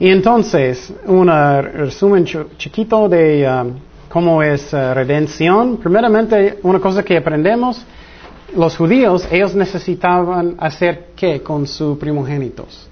Y 0.00 0.10
entonces, 0.10 0.92
un 1.06 1.28
resumen 1.28 2.24
chiquito 2.56 3.08
de 3.08 3.48
um, 3.48 3.72
cómo 4.08 4.42
es 4.42 4.72
uh, 4.72 4.94
redención. 4.94 5.76
Primeramente, 5.76 6.58
una 6.62 6.78
cosa 6.78 7.02
que 7.02 7.16
aprendemos, 7.16 7.84
los 8.56 8.76
judíos, 8.76 9.26
ellos 9.30 9.54
necesitaban 9.54 10.54
hacer 10.58 11.08
qué 11.16 11.42
con 11.42 11.66
sus 11.66 11.98
primogénitos. 11.98 12.88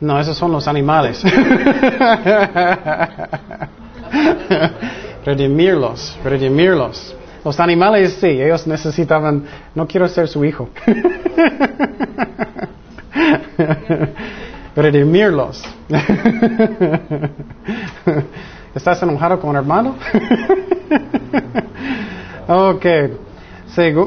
No, 0.00 0.20
esos 0.20 0.36
son 0.36 0.52
los 0.52 0.68
animales. 0.68 1.24
redimirlos, 5.24 6.16
redimirlos. 6.22 7.16
Los 7.44 7.60
animales 7.60 8.16
sí, 8.20 8.26
ellos 8.26 8.66
necesitaban, 8.66 9.44
no 9.74 9.86
quiero 9.86 10.08
ser 10.08 10.28
su 10.28 10.44
hijo. 10.44 10.68
Redimirlos. 14.76 15.62
¿Estás 18.74 19.02
enojado 19.02 19.40
con 19.40 19.56
hermano? 19.56 19.96
ok. 22.48 22.86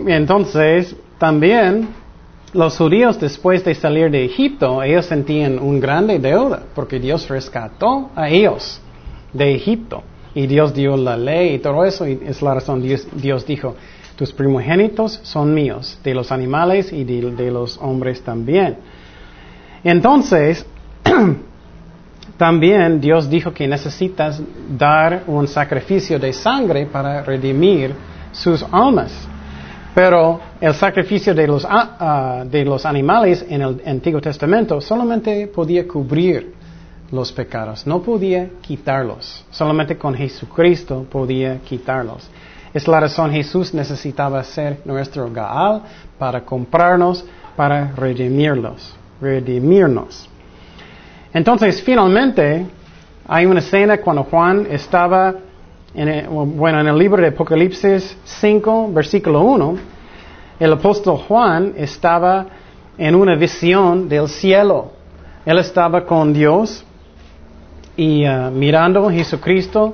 Entonces, 0.08 0.96
también 1.18 1.88
los 2.54 2.78
judíos 2.78 3.20
después 3.20 3.64
de 3.64 3.76
salir 3.76 4.12
de 4.12 4.26
Egipto, 4.26 4.84
ellos 4.84 5.06
sentían 5.06 5.60
un 5.60 5.80
grande 5.80 6.20
deuda 6.20 6.64
porque 6.76 7.00
Dios 7.00 7.30
rescató 7.30 8.10
a 8.16 8.30
ellos 8.30 8.82
de 9.34 9.56
Egipto. 9.56 10.04
Y 10.34 10.48
Dios 10.48 10.74
dio 10.74 10.96
la 10.96 11.18
ley 11.18 11.56
y 11.56 11.60
todo 11.60 11.84
eso, 11.84 12.08
y 12.08 12.20
es 12.26 12.42
la 12.42 12.54
razón 12.54 12.82
Dios, 12.82 13.06
Dios 13.14 13.46
dijo, 13.46 13.76
tus 14.16 14.32
primogénitos 14.32 15.20
son 15.24 15.54
míos, 15.54 15.98
de 16.04 16.14
los 16.14 16.32
animales 16.32 16.94
y 16.94 17.04
de, 17.04 17.52
los 17.52 17.78
hombres 17.80 18.22
también. 18.22 18.78
Entonces, 19.84 20.66
también 22.38 23.02
Dios 23.02 23.30
dijo 23.30 23.54
que 23.54 23.68
necesitas 23.68 24.42
dar 24.78 25.24
un 25.28 25.48
sacrificio 25.48 26.20
de 26.20 26.34
sangre 26.34 26.86
para 26.86 27.24
redimir 27.24 27.94
sus 28.32 28.64
almas. 28.72 29.12
Pero 29.94 30.40
el 30.62 30.74
sacrificio 30.76 31.34
de 31.34 31.48
los, 31.48 31.66
ah, 31.68 32.46
de 32.50 32.64
los 32.64 32.86
animales 32.86 33.46
en 33.50 33.62
el 33.62 33.82
Antiguo 33.86 34.22
Testamento 34.22 34.80
solamente 34.80 35.48
podía 35.48 35.86
cubrir 35.88 36.61
los 37.12 37.32
pecados. 37.32 37.86
No 37.86 38.02
podía 38.02 38.50
quitarlos. 38.62 39.46
Solamente 39.52 39.98
con 39.98 40.16
Jesucristo 40.16 41.06
podía 41.10 41.60
quitarlos. 41.60 42.30
Es 42.74 42.88
la 42.88 43.02
razón 43.02 43.32
Jesús 43.32 43.74
necesitaba 43.74 44.44
ser 44.44 44.80
nuestro 44.86 45.30
Gaal 45.30 45.82
para 46.18 46.46
comprarnos, 46.46 47.26
para 47.56 47.92
redimirlos, 47.92 48.96
redimirnos. 49.20 50.30
Entonces, 51.34 51.82
finalmente, 51.82 52.66
hay 53.28 53.46
una 53.46 53.60
escena 53.60 53.98
cuando 53.98 54.24
Juan 54.24 54.68
estaba, 54.70 55.36
en 55.94 56.08
el, 56.08 56.28
bueno, 56.28 56.80
en 56.80 56.88
el 56.88 56.98
libro 56.98 57.22
de 57.22 57.30
Apocalipsis 57.30 58.18
5, 58.24 58.92
versículo 58.94 59.42
1, 59.42 59.76
el 60.60 60.74
apóstol 60.74 61.18
Juan 61.28 61.74
estaba 61.76 62.46
en 62.98 63.16
una 63.16 63.36
visión 63.36 64.08
del 64.08 64.30
cielo. 64.30 64.92
Él 65.46 65.58
estaba 65.58 66.06
con 66.06 66.32
Dios 66.32 66.86
y 68.02 68.28
uh, 68.28 68.50
mirando 68.50 69.12
Jesucristo. 69.12 69.94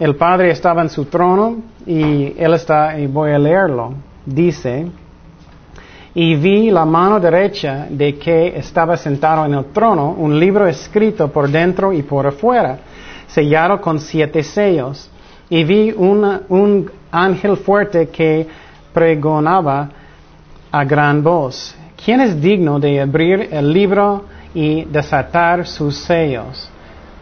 El 0.00 0.16
Padre 0.16 0.50
estaba 0.50 0.82
en 0.82 0.90
su 0.90 1.04
trono 1.04 1.58
y 1.86 2.34
él 2.36 2.54
está, 2.54 2.98
y 2.98 3.06
voy 3.06 3.30
a 3.30 3.38
leerlo. 3.38 3.94
Dice, 4.24 4.86
y 6.12 6.34
vi 6.34 6.70
la 6.72 6.84
mano 6.84 7.20
derecha 7.20 7.86
de 7.88 8.18
que 8.18 8.58
estaba 8.58 8.96
sentado 8.96 9.46
en 9.46 9.54
el 9.54 9.66
trono, 9.66 10.10
un 10.18 10.40
libro 10.40 10.66
escrito 10.66 11.28
por 11.28 11.48
dentro 11.48 11.92
y 11.92 12.02
por 12.02 12.26
afuera, 12.26 12.80
sellado 13.28 13.80
con 13.80 14.00
siete 14.00 14.42
sellos. 14.42 15.08
Y 15.48 15.62
vi 15.62 15.94
un 15.96 16.90
ángel 17.12 17.56
fuerte 17.58 18.08
que 18.08 18.44
pregonaba 18.92 19.88
a 20.72 20.84
gran 20.84 21.22
voz, 21.22 21.76
¿quién 22.04 22.20
es 22.20 22.40
digno 22.40 22.80
de 22.80 23.00
abrir 23.00 23.48
el 23.52 23.72
libro 23.72 24.24
y 24.52 24.84
desatar 24.84 25.64
sus 25.64 25.96
sellos? 25.96 26.70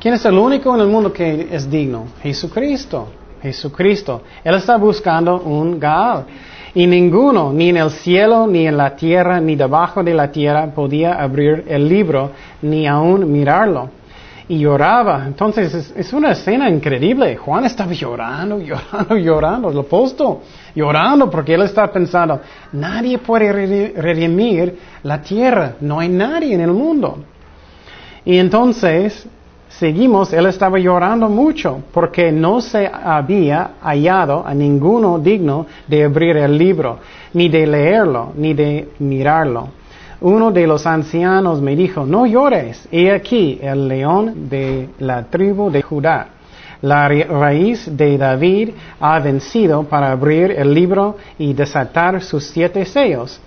¿Quién 0.04 0.16
es 0.16 0.24
el 0.26 0.36
único 0.36 0.74
en 0.74 0.82
el 0.82 0.88
mundo 0.88 1.10
que 1.10 1.48
es 1.50 1.70
digno? 1.70 2.08
Jesucristo. 2.22 3.08
Jesucristo. 3.40 4.20
Él 4.44 4.54
está 4.54 4.76
buscando 4.76 5.40
un 5.40 5.80
Gaal. 5.80 6.26
Y 6.74 6.86
ninguno, 6.86 7.54
ni 7.54 7.70
en 7.70 7.78
el 7.78 7.90
cielo, 7.90 8.46
ni 8.46 8.66
en 8.66 8.76
la 8.76 8.94
tierra, 8.94 9.40
ni 9.40 9.56
debajo 9.56 10.04
de 10.04 10.12
la 10.12 10.30
tierra, 10.30 10.66
podía 10.66 11.14
abrir 11.14 11.64
el 11.68 11.88
libro, 11.88 12.32
ni 12.60 12.86
aún 12.86 13.32
mirarlo. 13.32 13.88
Y 14.46 14.58
lloraba. 14.58 15.24
Entonces 15.26 15.94
es, 15.96 16.12
una 16.12 16.32
escena 16.32 16.68
increíble. 16.68 17.36
Juan 17.36 17.64
estaba 17.64 17.94
llorando, 17.94 18.58
llorando, 18.58 19.16
llorando, 19.16 19.70
el 19.70 19.78
apóstol, 19.78 20.40
llorando 20.74 21.30
porque 21.30 21.54
él 21.54 21.62
está 21.62 21.90
pensando, 21.90 22.42
nadie 22.72 23.16
puede 23.16 23.94
redimir 23.96 24.78
la 25.02 25.22
tierra, 25.22 25.76
no 25.80 26.00
hay 26.00 26.10
nadie 26.10 26.52
en 26.52 26.60
el 26.60 26.72
mundo. 26.72 27.24
Y 28.26 28.36
entonces 28.36 29.26
seguimos, 29.78 30.32
él 30.32 30.46
estaba 30.46 30.78
llorando 30.78 31.28
mucho 31.28 31.82
porque 31.92 32.30
no 32.30 32.60
se 32.60 32.86
había 32.86 33.72
hallado 33.82 34.46
a 34.46 34.54
ninguno 34.54 35.18
digno 35.18 35.66
de 35.86 36.04
abrir 36.04 36.36
el 36.36 36.56
libro, 36.56 36.98
ni 37.32 37.48
de 37.48 37.66
leerlo, 37.66 38.32
ni 38.36 38.54
de 38.54 38.88
mirarlo. 38.98 39.68
Uno 40.20 40.52
de 40.52 40.66
los 40.66 40.86
ancianos 40.86 41.60
me 41.60 41.76
dijo, 41.76 42.06
no 42.06 42.26
llores, 42.26 42.88
he 42.90 43.10
aquí 43.10 43.58
el 43.60 43.88
león 43.88 44.48
de 44.48 44.88
la 45.00 45.24
tribu 45.24 45.70
de 45.70 45.82
Judá. 45.82 46.28
La 46.80 47.08
raíz 47.08 47.88
de 47.96 48.16
David 48.18 48.70
ha 49.00 49.18
vencido 49.18 49.84
para 49.84 50.12
abrir 50.12 50.50
el 50.50 50.72
libro 50.72 51.16
y 51.38 51.52
desatar 51.52 52.22
sus 52.22 52.44
siete 52.44 52.84
sellos. 52.84 53.40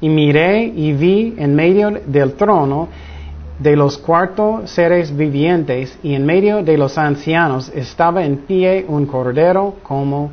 Y 0.00 0.08
miré 0.08 0.64
y 0.64 0.92
vi 0.92 1.34
en 1.36 1.54
medio 1.54 1.90
del 2.06 2.34
trono 2.34 2.88
de 3.64 3.76
los 3.76 3.96
cuatro 3.96 4.66
seres 4.66 5.16
vivientes 5.16 5.98
y 6.02 6.12
en 6.12 6.26
medio 6.26 6.62
de 6.62 6.76
los 6.76 6.98
ancianos 6.98 7.72
estaba 7.74 8.22
en 8.22 8.36
pie 8.36 8.84
un 8.86 9.06
cordero 9.06 9.76
como 9.82 10.30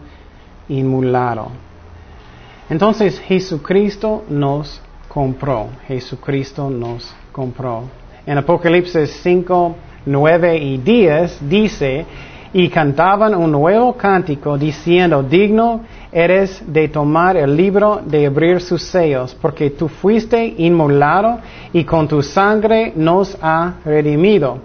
inmulado. 0.67 1.47
Entonces 2.69 3.21
Jesucristo 3.21 4.25
nos 4.27 4.81
compró. 5.07 5.69
Jesucristo 5.87 6.69
nos 6.69 7.15
compró. 7.31 7.83
En 8.25 8.37
Apocalipsis 8.37 9.09
5, 9.23 9.75
9 10.07 10.57
y 10.57 10.77
10 10.79 11.49
dice, 11.49 12.05
y 12.53 12.69
cantaban 12.69 13.33
un 13.33 13.51
nuevo 13.51 13.93
cántico 13.93 14.57
diciendo, 14.57 15.23
digno 15.23 15.81
eres 16.11 16.61
de 16.65 16.89
tomar 16.89 17.37
el 17.37 17.55
libro, 17.55 18.01
de 18.05 18.25
abrir 18.25 18.61
sus 18.61 18.83
sellos, 18.83 19.35
porque 19.41 19.69
tú 19.69 19.87
fuiste 19.87 20.43
inmolado 20.57 21.39
y 21.71 21.83
con 21.85 22.07
tu 22.07 22.21
sangre 22.21 22.91
nos 22.95 23.37
ha 23.41 23.75
redimido 23.85 24.59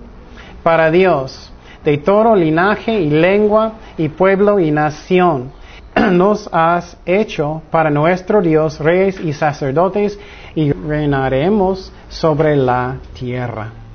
para 0.63 0.91
Dios, 0.91 1.53
de 1.85 1.99
todo 1.99 2.35
linaje 2.35 3.01
y 3.01 3.11
lengua 3.11 3.75
y 3.97 4.09
pueblo 4.09 4.59
y 4.59 4.73
nación. 4.73 5.53
Nos 6.11 6.49
has 6.53 6.97
hecho 7.07 7.63
para 7.71 7.89
nuestro 7.91 8.43
Dios 8.43 8.81
reyes 8.81 9.21
y 9.21 9.33
sacerdotes 9.33 10.19
y 10.57 10.73
reinaremos 10.73 11.93
sobre 12.09 12.57
la 12.57 12.97
tierra. 13.15 13.86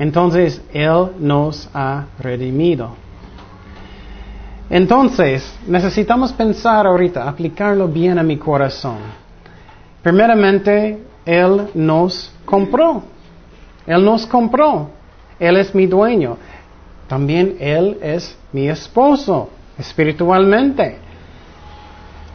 Entonces 0.00 0.62
Él 0.72 1.10
nos 1.18 1.68
ha 1.74 2.06
redimido. 2.18 2.94
Entonces, 4.70 5.52
necesitamos 5.66 6.32
pensar 6.32 6.86
ahorita, 6.86 7.28
aplicarlo 7.28 7.86
bien 7.86 8.18
a 8.18 8.22
mi 8.22 8.38
corazón. 8.38 8.96
Primeramente, 10.02 11.04
Él 11.26 11.68
nos 11.74 12.32
compró. 12.46 13.02
Él 13.86 14.02
nos 14.02 14.24
compró. 14.24 14.88
Él 15.38 15.58
es 15.58 15.74
mi 15.74 15.86
dueño. 15.86 16.38
También 17.06 17.58
Él 17.60 17.98
es 18.00 18.34
mi 18.52 18.70
esposo, 18.70 19.50
espiritualmente. 19.76 20.96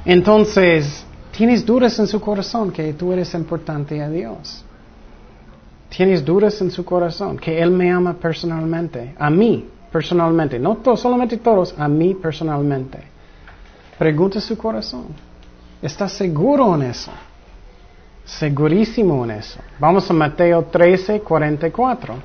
Entonces, 0.06 1.04
¿tienes 1.36 1.66
dudas 1.66 1.98
en 1.98 2.06
su 2.06 2.22
corazón 2.22 2.72
que 2.72 2.94
tú 2.94 3.12
eres 3.12 3.34
importante 3.34 4.04
a 4.04 4.10
Dios? 4.10 4.65
Tienes 5.90 6.24
dudas 6.24 6.60
en 6.62 6.72
su 6.72 6.84
corazón, 6.84 7.38
que 7.38 7.62
Él 7.62 7.72
me 7.72 7.92
ama 7.92 8.14
personalmente, 8.14 9.16
a 9.18 9.30
mí 9.30 9.70
personalmente, 9.92 10.60
no 10.60 10.78
solamente 10.96 11.38
todos, 11.38 11.74
a 11.78 11.88
mí 11.88 12.16
personalmente. 12.16 13.00
Pregunta 13.98 14.42
su 14.42 14.58
corazón. 14.58 15.08
¿Estás 15.82 16.12
seguro 16.12 16.76
en 16.76 16.84
eso? 16.84 17.12
Segurísimo 18.26 19.24
en 19.24 19.32
eso. 19.32 19.60
Vamos 19.80 20.10
a 20.10 20.14
Mateo 20.14 20.64
13, 20.64 21.22
44. 21.22 22.16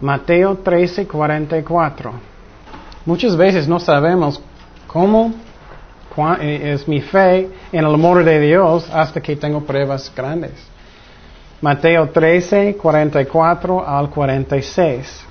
Mateo 0.00 0.58
13, 0.58 1.08
44. 1.08 2.12
Muchas 3.04 3.36
veces 3.36 3.66
no 3.66 3.80
sabemos 3.80 4.40
cómo 4.86 5.32
eh, 6.40 6.72
es 6.74 6.86
mi 6.86 7.00
fe 7.00 7.48
en 7.72 7.84
el 7.84 7.94
amor 7.94 8.24
de 8.24 8.40
Dios 8.40 8.88
hasta 8.92 9.20
que 9.20 9.36
tengo 9.36 9.62
pruebas 9.62 10.12
grandes. 10.14 10.52
Mateo 11.66 12.10
13, 12.10 12.76
44 12.76 13.88
al 13.88 14.08
46. 14.08 15.24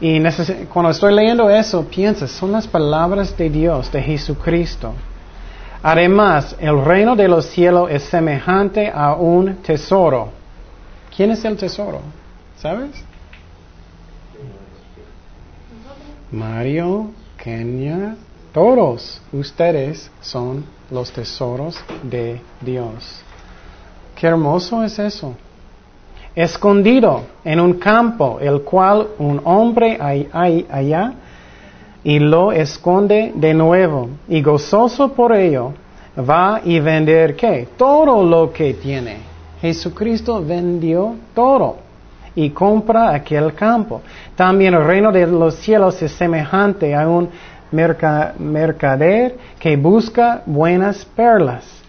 Y 0.00 0.20
cuando 0.66 0.90
estoy 0.90 1.14
leyendo 1.14 1.48
eso, 1.48 1.84
piensa, 1.84 2.26
son 2.26 2.50
las 2.50 2.66
palabras 2.66 3.36
de 3.36 3.48
Dios, 3.48 3.92
de 3.92 4.02
Jesucristo. 4.02 4.94
Además, 5.80 6.56
el 6.58 6.84
reino 6.84 7.14
de 7.14 7.28
los 7.28 7.46
cielos 7.46 7.88
es 7.88 8.02
semejante 8.02 8.90
a 8.92 9.14
un 9.14 9.54
tesoro. 9.62 10.30
¿Quién 11.16 11.30
es 11.30 11.44
el 11.44 11.56
tesoro? 11.56 12.00
¿Sabes? 12.56 12.90
Mario, 16.32 17.12
Kenia, 17.36 18.16
todos 18.52 19.22
ustedes 19.32 20.10
son 20.20 20.64
los 20.90 21.12
tesoros 21.12 21.78
de 22.02 22.40
Dios. 22.60 23.22
Qué 24.22 24.28
hermoso 24.28 24.84
es 24.84 25.00
eso. 25.00 25.34
Escondido 26.36 27.22
en 27.44 27.58
un 27.58 27.72
campo, 27.72 28.38
el 28.40 28.62
cual 28.62 29.08
un 29.18 29.40
hombre 29.42 29.98
hay, 30.00 30.64
allá 30.70 31.14
y 32.04 32.20
lo 32.20 32.52
esconde 32.52 33.32
de 33.34 33.52
nuevo. 33.52 34.10
Y 34.28 34.40
gozoso 34.40 35.12
por 35.12 35.34
ello, 35.34 35.72
va 36.16 36.60
y 36.64 36.78
vender 36.78 37.34
qué? 37.34 37.66
Todo 37.76 38.22
lo 38.22 38.52
que 38.52 38.74
tiene. 38.74 39.16
Jesucristo 39.60 40.40
vendió 40.40 41.16
todo 41.34 41.78
y 42.36 42.50
compra 42.50 43.12
aquel 43.12 43.52
campo. 43.54 44.02
También 44.36 44.74
el 44.74 44.84
reino 44.84 45.10
de 45.10 45.26
los 45.26 45.56
cielos 45.56 46.00
es 46.00 46.12
semejante 46.12 46.94
a 46.94 47.08
un 47.08 47.28
mercader 47.72 49.36
que 49.58 49.76
busca 49.76 50.42
buenas 50.46 51.04
perlas 51.04 51.81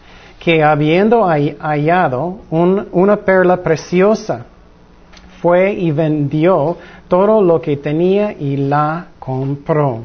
que 0.44 0.62
habiendo 0.62 1.26
hallado 1.26 2.40
una 2.50 3.16
perla 3.16 3.64
preciosa, 3.64 4.46
fue 5.42 5.72
y 5.74 5.92
vendió 5.92 6.78
todo 7.08 7.42
lo 7.42 7.62
que 7.62 7.78
tenía 7.78 8.34
y 8.34 8.58
la 8.58 9.08
compró. 9.20 10.02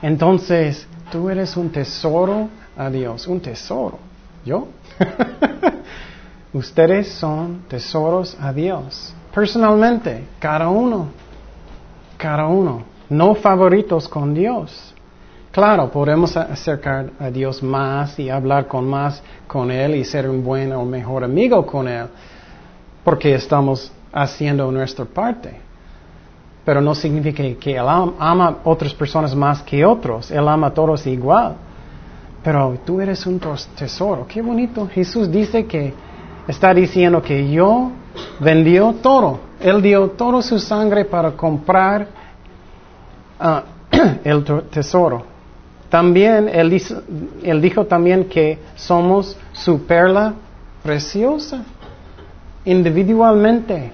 Entonces, 0.00 0.86
tú 1.10 1.28
eres 1.28 1.56
un 1.56 1.70
tesoro 1.70 2.48
a 2.76 2.90
Dios, 2.90 3.26
un 3.26 3.40
tesoro. 3.40 3.98
¿Yo? 4.44 4.68
Ustedes 6.52 7.08
son 7.08 7.62
tesoros 7.68 8.36
a 8.40 8.52
Dios. 8.52 9.12
Personalmente, 9.34 10.26
cada 10.38 10.68
uno, 10.68 11.08
cada 12.16 12.46
uno, 12.46 12.82
no 13.08 13.34
favoritos 13.34 14.08
con 14.08 14.32
Dios. 14.32 14.91
Claro, 15.52 15.90
podemos 15.90 16.34
acercar 16.34 17.10
a 17.20 17.28
Dios 17.28 17.62
más 17.62 18.18
y 18.18 18.30
hablar 18.30 18.66
con 18.66 18.88
más 18.88 19.22
con 19.46 19.70
Él 19.70 19.96
y 19.96 20.04
ser 20.04 20.26
un 20.26 20.42
buen 20.42 20.72
o 20.72 20.82
mejor 20.86 21.24
amigo 21.24 21.66
con 21.66 21.86
Él. 21.86 22.06
porque 23.04 23.34
estamos 23.34 23.92
haciendo 24.12 24.70
nuestra 24.72 25.04
parte. 25.04 25.60
Pero 26.64 26.80
no 26.80 26.94
significa 26.94 27.42
que 27.60 27.76
Él 27.76 27.86
ama 27.86 28.46
a 28.48 28.56
otras 28.64 28.94
personas 28.94 29.34
más 29.34 29.60
que 29.62 29.84
otros. 29.84 30.30
Él 30.30 30.48
ama 30.48 30.68
a 30.68 30.70
todos 30.70 31.06
igual. 31.06 31.56
Pero 32.42 32.78
tú 32.86 33.00
eres 33.00 33.26
un 33.26 33.38
tesoro. 33.76 34.26
Qué 34.26 34.40
bonito. 34.40 34.88
Jesús 34.88 35.30
dice 35.30 35.66
que 35.66 35.92
está 36.48 36.72
diciendo 36.72 37.20
que 37.20 37.50
yo 37.50 37.90
vendió 38.40 38.94
todo. 39.02 39.40
Él 39.60 39.82
dio 39.82 40.08
toda 40.10 40.40
su 40.40 40.58
sangre 40.58 41.04
para 41.04 41.32
comprar 41.32 42.06
ah, 43.38 43.64
el 44.24 44.44
tesoro. 44.70 45.31
También 45.92 46.48
él, 46.48 47.60
dijo 47.60 47.84
también 47.84 48.24
que 48.24 48.58
somos 48.76 49.36
su 49.52 49.82
perla 49.82 50.32
preciosa 50.82 51.64
individualmente. 52.64 53.92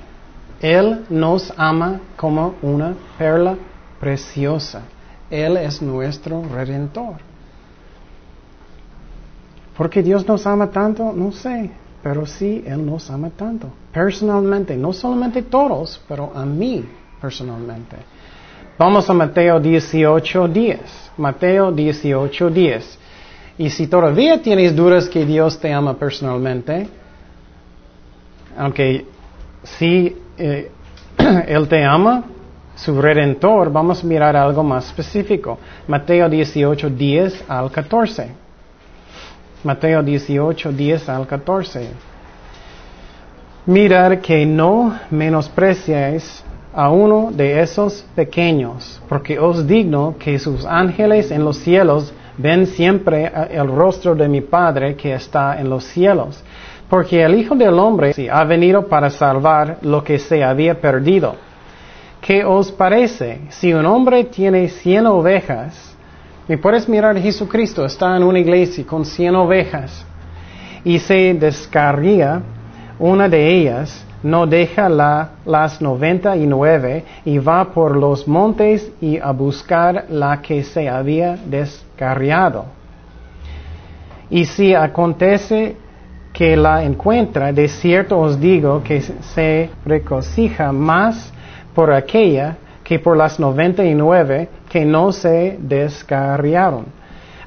Él 0.61 1.07
nos 1.11 1.53
ama 1.57 2.01
como 2.17 2.55
una 2.63 2.95
perla 3.19 3.57
preciosa. 3.99 4.83
Él 5.29 5.57
es 5.57 5.83
nuestro 5.83 6.45
redentor. 6.45 7.17
¿Por 9.77 9.91
qué 9.91 10.01
Dios 10.01 10.25
nos 10.25 10.47
ama 10.47 10.71
tanto? 10.71 11.13
No 11.13 11.33
sé, 11.33 11.69
pero 12.01 12.27
sí, 12.27 12.63
Él 12.65 12.87
nos 12.87 13.11
ama 13.11 13.31
tanto. 13.31 13.73
Personalmente, 13.93 14.77
no 14.77 14.93
solamente 14.93 15.43
todos, 15.43 16.01
pero 16.07 16.31
a 16.33 16.47
mí 16.47 16.85
personalmente. 17.21 17.97
Vamos 18.79 19.11
a 19.11 19.13
Mateo 19.13 19.59
18, 19.59 20.49
10. 20.49 20.81
Mateo 21.17 21.73
18, 21.73 22.51
10. 22.51 22.99
Y 23.59 23.71
si 23.71 23.89
todavía 23.89 24.41
tienes 24.41 24.77
dudas 24.77 25.09
que 25.09 25.25
Dios 25.25 25.59
te 25.59 25.73
ama 25.73 25.95
personalmente, 25.95 26.89
aunque 28.57 29.05
si 29.65 30.17
eh, 30.39 30.71
Él 31.49 31.67
te 31.67 31.85
ama, 31.85 32.25
su 32.77 33.03
redentor, 33.03 33.73
vamos 33.73 34.05
a 34.05 34.07
mirar 34.07 34.37
algo 34.37 34.63
más 34.63 34.87
específico. 34.87 35.59
Mateo 35.89 36.29
18, 36.29 36.89
10 36.91 37.45
al 37.51 37.73
14. 37.73 38.29
Mateo 39.65 40.03
18, 40.05 40.71
10 40.73 41.09
al 41.09 41.27
14. 41.27 41.89
Mirar 43.67 44.21
que 44.21 44.47
no 44.47 44.97
menospreciáis 45.11 46.45
a 46.75 46.91
uno 46.91 47.31
de 47.33 47.61
esos 47.61 48.05
pequeños, 48.15 49.01
porque 49.09 49.39
os 49.39 49.67
digno 49.67 50.17
que 50.19 50.39
sus 50.39 50.65
ángeles 50.65 51.31
en 51.31 51.45
los 51.45 51.59
cielos 51.59 52.13
ven 52.37 52.67
siempre 52.67 53.31
el 53.51 53.69
rostro 53.69 54.15
de 54.15 54.29
mi 54.29 54.41
Padre 54.41 54.95
que 54.95 55.15
está 55.15 55.61
en 55.61 55.69
los 55.69 55.85
cielos. 55.85 56.43
Porque 56.89 57.23
el 57.23 57.35
Hijo 57.35 57.55
del 57.55 57.79
Hombre 57.79 58.15
ha 58.31 58.45
venido 58.45 58.87
para 58.87 59.11
salvar 59.11 59.79
lo 59.83 60.03
que 60.03 60.19
se 60.19 60.43
había 60.43 60.81
perdido. 60.81 61.35
¿Qué 62.21 62.45
os 62.45 62.73
parece? 62.73 63.41
Si 63.51 63.73
un 63.73 63.85
hombre 63.85 64.25
tiene 64.25 64.69
cien 64.69 65.07
ovejas, 65.07 65.95
y 66.49 66.57
puedes 66.57 66.89
mirar 66.89 67.17
a 67.17 67.21
Jesucristo, 67.21 67.85
está 67.85 68.17
en 68.17 68.23
una 68.23 68.39
iglesia 68.39 68.87
con 68.87 69.05
cien 69.05 69.37
ovejas, 69.37 70.05
y 70.83 70.99
se 70.99 71.35
descarría 71.35 72.41
una 72.99 73.29
de 73.29 73.55
ellas, 73.55 74.05
no 74.23 74.47
deja 74.47 74.89
la, 74.89 75.31
las 75.47 75.81
noventa 75.81 76.37
y 76.37 76.47
nueve 76.47 77.05
y 77.25 77.39
va 77.39 77.73
por 77.73 77.97
los 77.97 78.27
montes 78.27 78.91
y 79.01 79.19
a 79.19 79.31
buscar 79.33 80.07
la 80.11 80.41
que 80.43 80.65
se 80.65 80.89
había 80.89 81.37
descarriado. 81.37 82.67
Y 84.31 84.45
si 84.45 84.75
acontece 84.75 85.77
que 86.33 86.57
la 86.57 86.85
encuentra, 86.85 87.53
de 87.53 87.69
cierto 87.69 88.19
os 88.19 88.39
digo 88.39 88.83
que 88.83 89.01
se 89.01 89.71
recocija 89.85 90.73
más 90.73 91.33
por 91.75 91.93
aquella 91.93 92.57
que 92.85 92.99
por 92.99 93.17
las 93.17 93.39
noventa 93.39 93.85
y 93.85 93.95
nueve 93.95 94.49
que 94.69 94.85
no 94.85 95.13
se 95.13 95.59
descarriaron. 95.61 96.98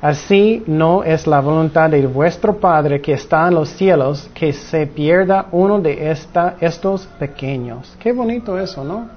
Así 0.02 0.64
no 0.66 1.04
es 1.04 1.28
la 1.28 1.40
voluntad 1.42 1.92
de 1.92 2.08
vuestro 2.08 2.58
Padre 2.58 3.00
que 3.02 3.14
está 3.14 3.48
en 3.48 3.54
los 3.54 3.70
cielos 3.70 4.28
que 4.34 4.52
se 4.52 4.88
pierda 4.88 5.46
uno 5.52 5.80
de 5.80 6.10
esta, 6.10 6.56
estos 6.60 7.06
pequeños. 7.20 7.96
Qué 8.00 8.12
bonito 8.12 8.58
eso, 8.58 8.84
¿no? 8.84 9.08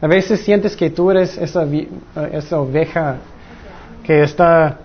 A 0.00 0.06
veces 0.06 0.40
sientes 0.40 0.74
que 0.74 0.88
tú 0.88 1.10
eres 1.10 1.36
esa, 1.36 1.66
esa 2.32 2.58
oveja 2.58 3.16
que 4.02 4.22
está 4.22 4.78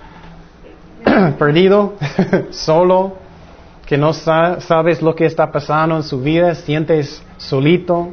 perdido, 1.39 1.93
solo, 2.49 3.13
que 3.85 3.97
no 3.97 4.11
sabes 4.11 5.01
lo 5.01 5.15
que 5.15 5.25
está 5.25 5.49
pasando 5.49 5.95
en 5.95 6.03
su 6.03 6.19
vida, 6.19 6.53
sientes 6.55 7.23
solito, 7.37 8.09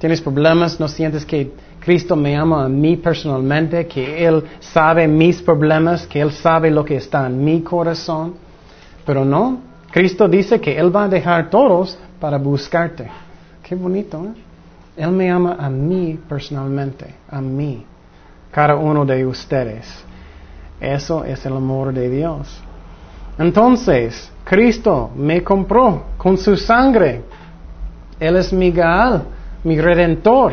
tienes 0.00 0.20
problemas, 0.20 0.80
no 0.80 0.88
sientes 0.88 1.24
que 1.24 1.52
Cristo 1.78 2.16
me 2.16 2.34
ama 2.34 2.64
a 2.64 2.68
mí 2.68 2.96
personalmente, 2.96 3.86
que 3.86 4.26
Él 4.26 4.44
sabe 4.58 5.06
mis 5.06 5.40
problemas, 5.42 6.06
que 6.06 6.20
Él 6.20 6.32
sabe 6.32 6.70
lo 6.70 6.84
que 6.84 6.96
está 6.96 7.26
en 7.26 7.44
mi 7.44 7.60
corazón. 7.60 8.34
Pero 9.04 9.24
no, 9.24 9.60
Cristo 9.92 10.26
dice 10.26 10.60
que 10.60 10.76
Él 10.76 10.94
va 10.94 11.04
a 11.04 11.08
dejar 11.08 11.50
todos 11.50 11.98
para 12.18 12.38
buscarte. 12.38 13.08
Qué 13.62 13.74
bonito, 13.74 14.24
¿eh? 14.24 14.50
Él 14.96 15.12
me 15.12 15.30
ama 15.30 15.56
a 15.58 15.70
mí 15.70 16.18
personalmente, 16.28 17.14
a 17.30 17.40
mí, 17.40 17.84
cada 18.50 18.76
uno 18.76 19.04
de 19.04 19.24
ustedes. 19.24 19.86
Eso 20.80 21.24
es 21.24 21.44
el 21.46 21.52
amor 21.52 21.92
de 21.92 22.08
Dios. 22.08 22.60
Entonces, 23.38 24.30
Cristo 24.44 25.10
me 25.14 25.42
compró 25.42 26.04
con 26.16 26.36
su 26.36 26.56
sangre. 26.56 27.22
Él 28.18 28.36
es 28.36 28.52
mi 28.52 28.70
Gaal, 28.70 29.24
mi 29.64 29.80
redentor. 29.80 30.52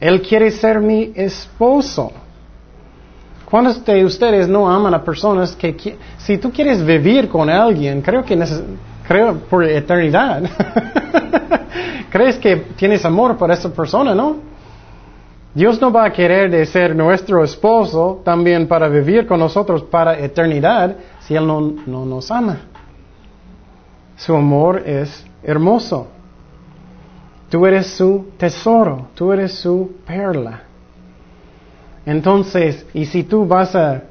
Él 0.00 0.20
quiere 0.22 0.50
ser 0.50 0.80
mi 0.80 1.12
esposo. 1.14 2.10
¿Cuántos 3.44 3.84
de 3.84 4.04
ustedes 4.04 4.48
no 4.48 4.68
aman 4.68 4.94
a 4.94 5.04
personas 5.04 5.54
que, 5.54 5.98
si 6.16 6.38
tú 6.38 6.50
quieres 6.50 6.84
vivir 6.84 7.28
con 7.28 7.50
alguien, 7.50 8.00
creo 8.00 8.24
que 8.24 8.36
creo 9.06 9.36
por 9.40 9.62
eternidad, 9.64 10.42
crees 12.10 12.36
que 12.38 12.56
tienes 12.76 13.04
amor 13.04 13.36
por 13.36 13.50
esa 13.50 13.72
persona, 13.72 14.14
¿no? 14.14 14.36
Dios 15.54 15.78
no 15.80 15.92
va 15.92 16.06
a 16.06 16.12
querer 16.12 16.50
de 16.50 16.64
ser 16.64 16.96
nuestro 16.96 17.44
esposo 17.44 18.22
también 18.24 18.66
para 18.66 18.88
vivir 18.88 19.26
con 19.26 19.38
nosotros 19.38 19.82
para 19.82 20.18
eternidad 20.18 20.96
si 21.20 21.34
Él 21.34 21.46
no, 21.46 21.60
no 21.86 22.06
nos 22.06 22.30
ama. 22.30 22.56
Su 24.16 24.34
amor 24.34 24.82
es 24.86 25.26
hermoso. 25.42 26.08
Tú 27.48 27.66
eres 27.66 27.88
su 27.88 28.26
tesoro, 28.38 29.08
tú 29.14 29.32
eres 29.32 29.52
su 29.52 29.96
perla. 30.06 30.62
Entonces, 32.06 32.86
y 32.94 33.04
si 33.04 33.24
tú 33.24 33.46
vas 33.46 33.74
a 33.76 34.02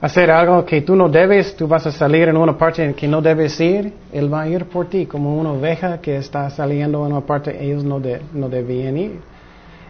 hacer 0.00 0.30
algo 0.30 0.64
que 0.64 0.82
tú 0.82 0.94
no 0.94 1.08
debes, 1.08 1.56
tú 1.56 1.66
vas 1.66 1.86
a 1.86 1.92
salir 1.92 2.28
en 2.28 2.36
una 2.36 2.56
parte 2.56 2.84
en 2.84 2.94
que 2.94 3.08
no 3.08 3.22
debes 3.22 3.58
ir, 3.60 3.92
Él 4.12 4.32
va 4.32 4.42
a 4.42 4.48
ir 4.48 4.66
por 4.66 4.86
ti, 4.86 5.06
como 5.06 5.36
una 5.38 5.52
oveja 5.52 6.00
que 6.00 6.16
está 6.16 6.50
saliendo 6.50 7.06
en 7.06 7.12
una 7.12 7.22
parte, 7.22 7.64
ellos 7.64 7.84
no, 7.84 8.00
no 8.32 8.48
debían 8.48 8.96
ir. 8.96 9.20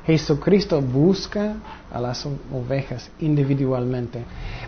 Jesucristo 0.07 0.81
busca 0.81 1.57
a 1.93 2.01
las 2.01 2.25
ovejas 2.53 3.11
individualmente. 3.19 4.23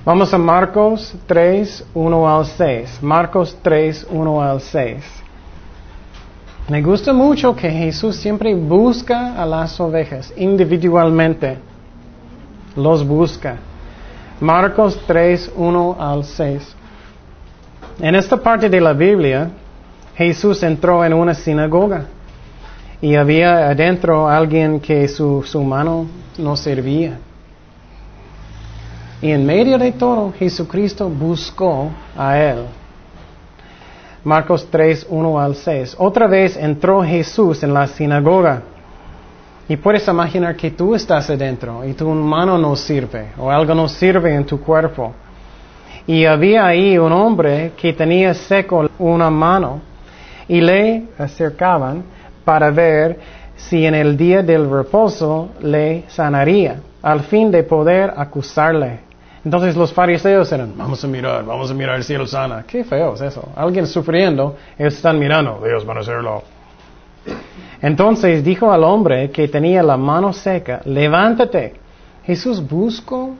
Vamos 0.04 0.34
a 0.34 0.38
Marcos 0.38 1.14
3, 1.26 1.86
1 1.94 2.36
al 2.36 2.46
6. 2.46 2.98
Marcos 3.02 3.56
3, 3.62 4.08
1 4.10 4.42
al 4.42 4.60
6. 4.60 5.04
Me 6.68 6.82
gusta 6.82 7.14
mucho 7.14 7.56
que 7.56 7.70
Jesús 7.70 8.16
siempre 8.16 8.54
busca 8.54 9.42
a 9.42 9.46
las 9.46 9.80
ovejas 9.80 10.30
individualmente. 10.36 11.56
Los 12.76 13.06
busca. 13.06 13.56
Marcos 14.38 15.00
3, 15.06 15.52
1 15.56 15.96
al 15.98 16.24
6. 16.24 16.76
En 18.00 18.14
esta 18.14 18.36
parte 18.36 18.68
de 18.68 18.82
la 18.82 18.92
Biblia, 18.92 19.50
Jesús 20.14 20.62
entró 20.62 21.02
en 21.02 21.14
una 21.14 21.32
sinagoga 21.32 22.04
y 23.00 23.14
había 23.14 23.70
adentro 23.70 24.28
alguien 24.28 24.78
que 24.78 25.08
su, 25.08 25.42
su 25.44 25.62
mano 25.64 26.06
no 26.36 26.54
servía. 26.54 27.18
Y 29.22 29.30
en 29.30 29.46
medio 29.46 29.78
de 29.78 29.92
todo, 29.92 30.34
Jesucristo 30.38 31.08
buscó 31.08 31.88
a 32.14 32.38
él. 32.38 32.66
Marcos 34.28 34.68
3, 34.70 35.06
1 35.08 35.40
al 35.40 35.54
6. 35.54 35.96
Otra 35.98 36.26
vez 36.26 36.54
entró 36.54 37.02
Jesús 37.02 37.62
en 37.62 37.72
la 37.72 37.86
sinagoga. 37.86 38.60
Y 39.66 39.78
puedes 39.78 40.06
imaginar 40.06 40.54
que 40.54 40.70
tú 40.70 40.94
estás 40.94 41.30
adentro 41.30 41.82
y 41.82 41.94
tu 41.94 42.06
mano 42.10 42.58
no 42.58 42.76
sirve 42.76 43.28
o 43.38 43.50
algo 43.50 43.74
no 43.74 43.88
sirve 43.88 44.34
en 44.34 44.44
tu 44.44 44.60
cuerpo. 44.60 45.14
Y 46.06 46.26
había 46.26 46.66
ahí 46.66 46.98
un 46.98 47.10
hombre 47.10 47.72
que 47.74 47.94
tenía 47.94 48.34
seco 48.34 48.90
una 48.98 49.30
mano 49.30 49.80
y 50.46 50.60
le 50.60 51.04
acercaban 51.16 52.02
para 52.44 52.70
ver 52.70 53.18
si 53.56 53.86
en 53.86 53.94
el 53.94 54.14
día 54.14 54.42
del 54.42 54.68
reposo 54.70 55.52
le 55.62 56.04
sanaría, 56.08 56.76
al 57.00 57.20
fin 57.20 57.50
de 57.50 57.62
poder 57.62 58.12
acusarle. 58.14 59.07
Entonces 59.48 59.76
los 59.76 59.94
fariseos 59.94 60.52
eran, 60.52 60.74
vamos 60.76 61.02
a 61.02 61.08
mirar, 61.08 61.42
vamos 61.42 61.70
a 61.70 61.74
mirar 61.74 61.96
el 61.96 62.04
cielo 62.04 62.26
sana. 62.26 62.64
Qué 62.66 62.84
feo 62.84 63.14
es 63.14 63.22
eso. 63.22 63.48
Alguien 63.56 63.86
sufriendo, 63.86 64.56
ellos 64.78 64.94
están 64.94 65.18
mirando, 65.18 65.62
Dios 65.64 65.86
van 65.86 65.96
a 65.96 66.00
hacerlo. 66.00 66.42
Entonces 67.80 68.44
dijo 68.44 68.70
al 68.70 68.84
hombre 68.84 69.30
que 69.30 69.48
tenía 69.48 69.82
la 69.82 69.96
mano 69.96 70.34
seca, 70.34 70.82
levántate. 70.84 71.76
Jesús 72.26 72.60
buscó, 72.60 73.36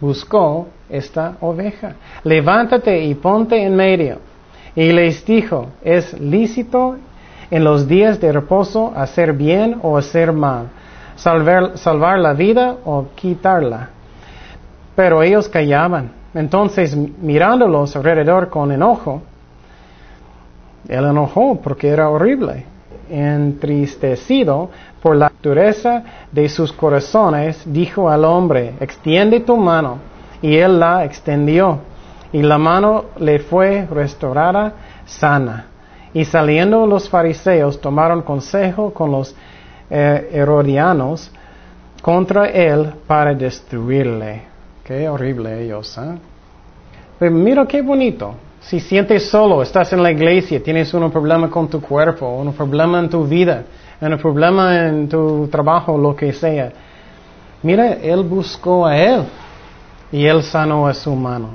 buscó 0.00 0.68
esta 0.88 1.36
oveja. 1.42 1.96
Levántate 2.24 3.04
y 3.04 3.14
ponte 3.14 3.62
en 3.62 3.76
medio. 3.76 4.20
Y 4.74 4.90
les 4.90 5.22
dijo, 5.26 5.66
es 5.82 6.18
lícito 6.18 6.96
en 7.50 7.62
los 7.62 7.86
días 7.86 8.18
de 8.22 8.32
reposo 8.32 8.90
hacer 8.96 9.34
bien 9.34 9.80
o 9.82 9.98
hacer 9.98 10.32
mal, 10.32 10.68
salvar, 11.14 11.76
salvar 11.76 12.20
la 12.20 12.32
vida 12.32 12.76
o 12.86 13.08
quitarla. 13.14 13.90
Pero 14.94 15.22
ellos 15.22 15.48
callaban. 15.48 16.12
Entonces, 16.34 16.96
mirándolos 16.96 17.94
alrededor 17.96 18.48
con 18.48 18.72
enojo, 18.72 19.22
él 20.88 21.04
enojó 21.04 21.60
porque 21.60 21.88
era 21.88 22.08
horrible. 22.08 22.66
Entristecido 23.10 24.70
por 25.02 25.16
la 25.16 25.30
dureza 25.42 26.02
de 26.30 26.48
sus 26.48 26.72
corazones, 26.72 27.62
dijo 27.66 28.08
al 28.08 28.24
hombre, 28.24 28.74
extiende 28.80 29.40
tu 29.40 29.56
mano. 29.56 29.98
Y 30.40 30.56
él 30.56 30.80
la 30.80 31.04
extendió. 31.04 31.78
Y 32.32 32.42
la 32.42 32.58
mano 32.58 33.04
le 33.18 33.38
fue 33.38 33.86
restaurada 33.90 34.72
sana. 35.04 35.66
Y 36.14 36.24
saliendo 36.24 36.86
los 36.86 37.08
fariseos 37.08 37.80
tomaron 37.80 38.22
consejo 38.22 38.92
con 38.92 39.12
los 39.12 39.34
eh, 39.90 40.30
herodianos 40.32 41.30
contra 42.00 42.46
él 42.46 42.92
para 43.06 43.34
destruirle. 43.34 44.51
Qué 44.84 45.08
horrible 45.08 45.64
ellos, 45.64 45.96
¿eh? 45.98 46.18
Pero 47.18 47.30
mira 47.30 47.66
qué 47.66 47.82
bonito. 47.82 48.34
Si 48.60 48.80
sientes 48.80 49.28
solo, 49.28 49.62
estás 49.62 49.92
en 49.92 50.02
la 50.02 50.10
iglesia, 50.10 50.62
tienes 50.62 50.92
un 50.94 51.10
problema 51.10 51.48
con 51.48 51.68
tu 51.68 51.80
cuerpo, 51.80 52.28
un 52.28 52.52
problema 52.52 53.00
en 53.00 53.08
tu 53.08 53.24
vida, 53.26 53.64
un 54.00 54.18
problema 54.18 54.88
en 54.88 55.08
tu 55.08 55.48
trabajo, 55.48 55.96
lo 55.98 56.14
que 56.14 56.32
sea. 56.32 56.72
Mira, 57.62 57.94
él 57.94 58.22
buscó 58.22 58.86
a 58.86 58.96
él 58.96 59.24
y 60.10 60.26
él 60.26 60.42
sanó 60.42 60.86
a 60.86 60.94
su 60.94 61.14
mano. 61.14 61.50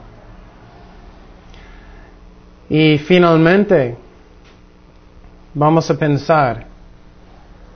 Y 2.70 2.98
finalmente, 2.98 3.98
vamos 5.54 5.90
a 5.90 5.98
pensar, 5.98 6.66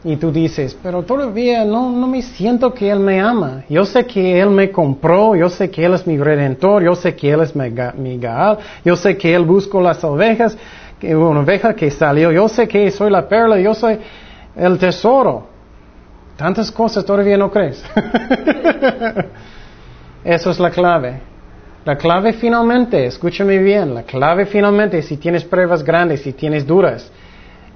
y 0.04 0.16
tú 0.16 0.32
dices, 0.32 0.76
pero 0.82 1.04
todavía 1.04 1.64
no, 1.64 1.92
no 1.92 2.08
me 2.08 2.24
siento 2.24 2.74
que 2.74 2.90
Él 2.90 3.00
me 3.00 3.20
ama. 3.20 3.64
Yo 3.70 3.86
sé 3.86 4.06
que 4.06 4.40
Él 4.40 4.50
me 4.50 4.72
compró, 4.72 5.36
yo 5.36 5.48
sé 5.48 5.70
que 5.70 5.86
Él 5.86 5.94
es 5.94 6.08
mi 6.08 6.18
redentor, 6.18 6.84
yo 6.84 6.96
sé 6.96 7.16
que 7.16 7.32
Él 7.32 7.42
es 7.42 7.56
mi, 7.56 8.18
Gaal, 8.18 8.58
yo 8.84 8.96
sé 8.96 9.16
que 9.16 9.36
Él 9.36 9.46
buscó 9.46 9.80
las 9.80 10.04
ovejas, 10.04 10.58
una 11.04 11.42
oveja 11.42 11.76
que 11.76 11.92
salió, 11.92 12.32
yo 12.32 12.50
sé 12.50 12.68
que 12.68 12.90
soy 12.90 13.12
la 13.12 13.28
perla, 13.28 13.60
yo 13.60 13.76
soy 13.76 14.00
el 14.56 14.80
tesoro. 14.80 15.48
Tantas 16.36 16.72
cosas 16.72 17.06
todavía 17.06 17.38
no 17.38 17.52
crees. 17.52 17.84
Eso 20.24 20.50
es 20.50 20.60
la 20.60 20.72
clave. 20.72 21.22
La 21.86 21.96
clave 21.96 22.34
finalmente, 22.34 23.06
escúchame 23.06 23.60
bien, 23.60 23.94
la 23.94 24.04
clave 24.04 24.48
finalmente, 24.48 25.04
si 25.04 25.18
tienes 25.18 25.44
pruebas 25.44 25.84
grandes, 25.84 26.22
si 26.22 26.34
tienes 26.34 26.66
duras, 26.66 27.12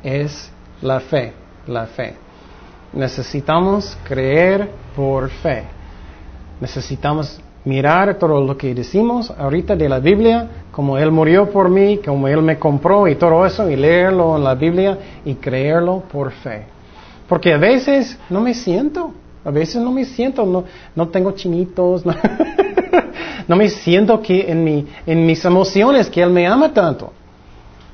es 0.04 0.52
la 0.82 1.00
fe 1.00 1.45
la 1.68 1.86
fe. 1.86 2.16
Necesitamos 2.94 3.98
creer 4.04 4.70
por 4.96 5.30
fe. 5.30 5.64
Necesitamos 6.62 7.40
mirar 7.66 8.18
todo 8.18 8.40
lo 8.42 8.58
que 8.58 8.74
decimos 8.74 9.32
ahorita 9.32 9.76
de 9.76 9.90
la 9.90 10.00
Biblia, 10.00 10.48
como 10.72 10.98
Él 10.98 11.12
murió 11.12 11.50
por 11.50 11.70
mí, 11.70 12.00
como 12.06 12.28
Él 12.28 12.42
me 12.42 12.58
compró 12.58 13.08
y 13.08 13.16
todo 13.16 13.46
eso, 13.46 13.70
y 13.70 13.76
leerlo 13.76 14.38
en 14.38 14.44
la 14.44 14.56
Biblia 14.56 14.98
y 15.26 15.36
creerlo 15.36 16.04
por 16.12 16.32
fe. 16.32 16.66
Porque 17.28 17.54
a 17.54 17.58
veces 17.58 18.18
no 18.30 18.40
me 18.40 18.54
siento, 18.54 19.12
a 19.44 19.52
veces 19.52 19.82
no 19.82 19.92
me 19.92 20.06
siento, 20.06 20.46
no, 20.46 20.64
no 20.96 21.08
tengo 21.10 21.32
chinitos, 21.32 22.06
no, 22.06 22.16
me 23.56 23.70
siento 23.70 24.22
que 24.22 24.50
en, 24.50 24.64
mi, 24.64 24.88
en 25.06 25.26
mis 25.26 25.44
emociones 25.44 26.10
que 26.10 26.22
Él 26.22 26.30
me 26.30 26.48
ama 26.48 26.72
tanto. 26.72 27.12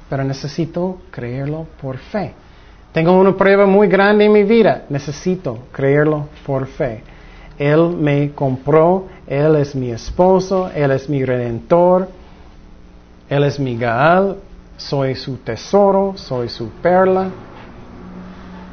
Pero 0.09 0.25
necesito 0.25 0.97
creerlo 1.09 1.65
por 1.81 1.97
fe. 1.97 2.33
Tengo 2.91 3.13
una 3.13 3.35
prueba 3.37 3.65
muy 3.65 3.87
grande 3.87 4.25
en 4.25 4.33
mi 4.33 4.43
vida. 4.43 4.83
Necesito 4.89 5.59
creerlo 5.71 6.27
por 6.45 6.67
fe. 6.67 7.03
Él 7.57 7.89
me 7.89 8.31
compró, 8.31 9.07
Él 9.27 9.55
es 9.55 9.75
mi 9.75 9.91
esposo, 9.91 10.69
Él 10.73 10.91
es 10.91 11.07
mi 11.07 11.23
redentor, 11.23 12.07
Él 13.29 13.43
es 13.43 13.59
mi 13.59 13.77
Gaal, 13.77 14.37
soy 14.77 15.15
su 15.15 15.37
tesoro, 15.37 16.13
soy 16.15 16.49
su 16.49 16.69
perla. 16.81 17.29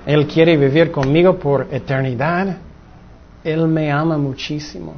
Él 0.06 0.26
quiere 0.26 0.56
vivir 0.56 0.90
conmigo 0.90 1.38
por 1.38 1.68
eternidad. 1.70 2.56
Él 3.44 3.68
me 3.68 3.92
ama 3.92 4.16
muchísimo. 4.16 4.94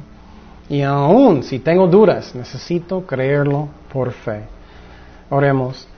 Y 0.69 0.81
aún 0.81 1.43
si 1.43 1.59
tengo 1.59 1.85
dudas, 1.85 2.33
necesito 2.33 3.05
creerlo 3.05 3.67
por 3.91 4.11
fe. 4.13 4.43
Oremos. 5.29 5.90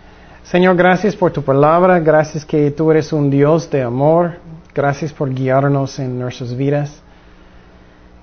Señor, 0.43 0.75
gracias 0.75 1.15
por 1.15 1.31
tu 1.31 1.41
palabra, 1.41 1.99
gracias 1.99 2.43
que 2.43 2.69
tú 2.69 2.91
eres 2.91 3.13
un 3.13 3.29
Dios 3.29 3.69
de 3.71 3.81
amor, 3.81 4.33
gracias 4.75 5.13
por 5.13 5.33
guiarnos 5.33 5.97
en 5.99 6.19
nuestras 6.19 6.53
vidas. 6.55 7.01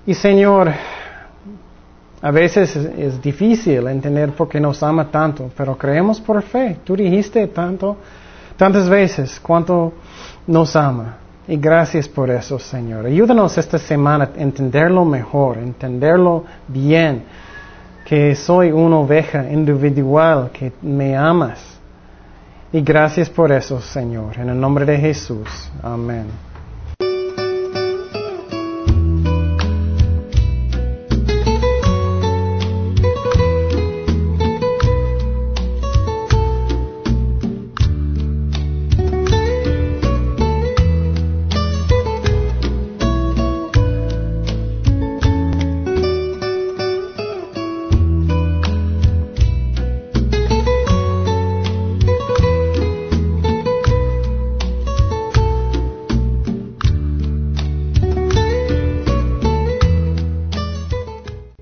Y 0.05 0.13
Señor, 0.13 0.71
a 2.21 2.31
veces 2.31 2.75
es, 2.75 3.19
difícil 3.19 3.87
entender 3.87 4.33
por 4.33 4.47
qué 4.47 4.59
nos 4.59 4.83
ama 4.83 5.09
tanto, 5.09 5.49
pero 5.57 5.75
creemos 5.75 6.21
por 6.21 6.43
fe. 6.43 6.77
Tú 6.83 6.95
dijiste 6.95 7.47
tanto, 7.47 7.97
tantas 8.55 8.87
veces 8.87 9.39
cuánto 9.39 9.91
nos 10.45 10.75
ama. 10.75 11.17
Y 11.47 11.57
gracias 11.57 12.07
por 12.07 12.29
eso, 12.29 12.59
Señor. 12.59 13.07
Ayúdanos 13.07 13.57
esta 13.57 13.79
semana 13.79 14.29
a 14.37 14.39
entenderlo 14.39 15.03
mejor, 15.05 15.57
entenderlo 15.57 16.45
bien, 16.67 17.23
que 18.05 18.35
soy 18.35 18.71
una 18.71 18.97
oveja 18.97 19.51
individual, 19.51 20.51
que 20.53 20.71
me 20.83 21.17
amas 21.17 21.70
y 22.73 22.81
gracias 22.81 23.29
por 23.29 23.51
eso, 23.51 23.81
Señor. 23.81 24.37
En 24.37 24.49
el 24.49 24.59
nombre 24.59 24.85
de 24.85 24.97
Jesús. 24.97 25.69
Amén. 25.81 26.50